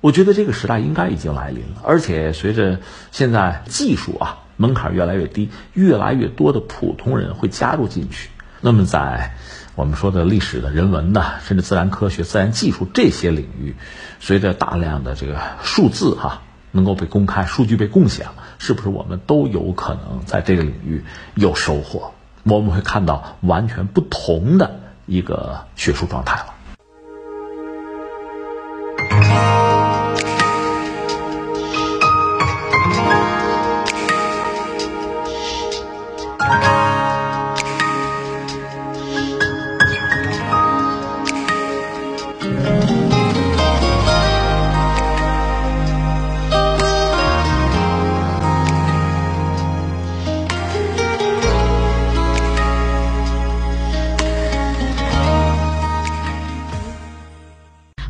[0.00, 2.78] 我觉得这个时代应该已经来临了，而且随着
[3.10, 8.30] 现在技术啊门槛越来越低，越来越多的普通人会加入进去。
[8.60, 9.32] 那么在
[9.74, 13.76] 我们说的历史的人文的，甚至自然科学、自然技术这些领域，
[14.20, 16.42] 随着大量的这个数字哈。
[16.70, 21.02] 能够被公开，数据被共享，是不是我们都有可能在这个领域
[21.34, 22.12] 有收获？
[22.42, 26.54] 我们会看到完全不同的一个学术状态了。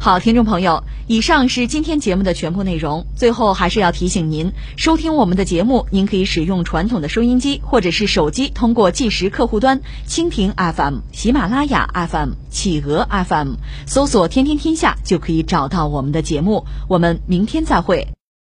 [0.09, 3.07] 好，听众朋友，以上是今天节目的全部内容。
[3.15, 16.65] 最后还是要提醒您，收听我们的节目，您可以使用传统的收音机或者是手机，通过计时客户端蜻蜓 FM、喜马拉雅 FM、企鹅 FM 搜索“天天天下”，就可以找到我们的节目。
[16.89, 18.09] 我们明天再会。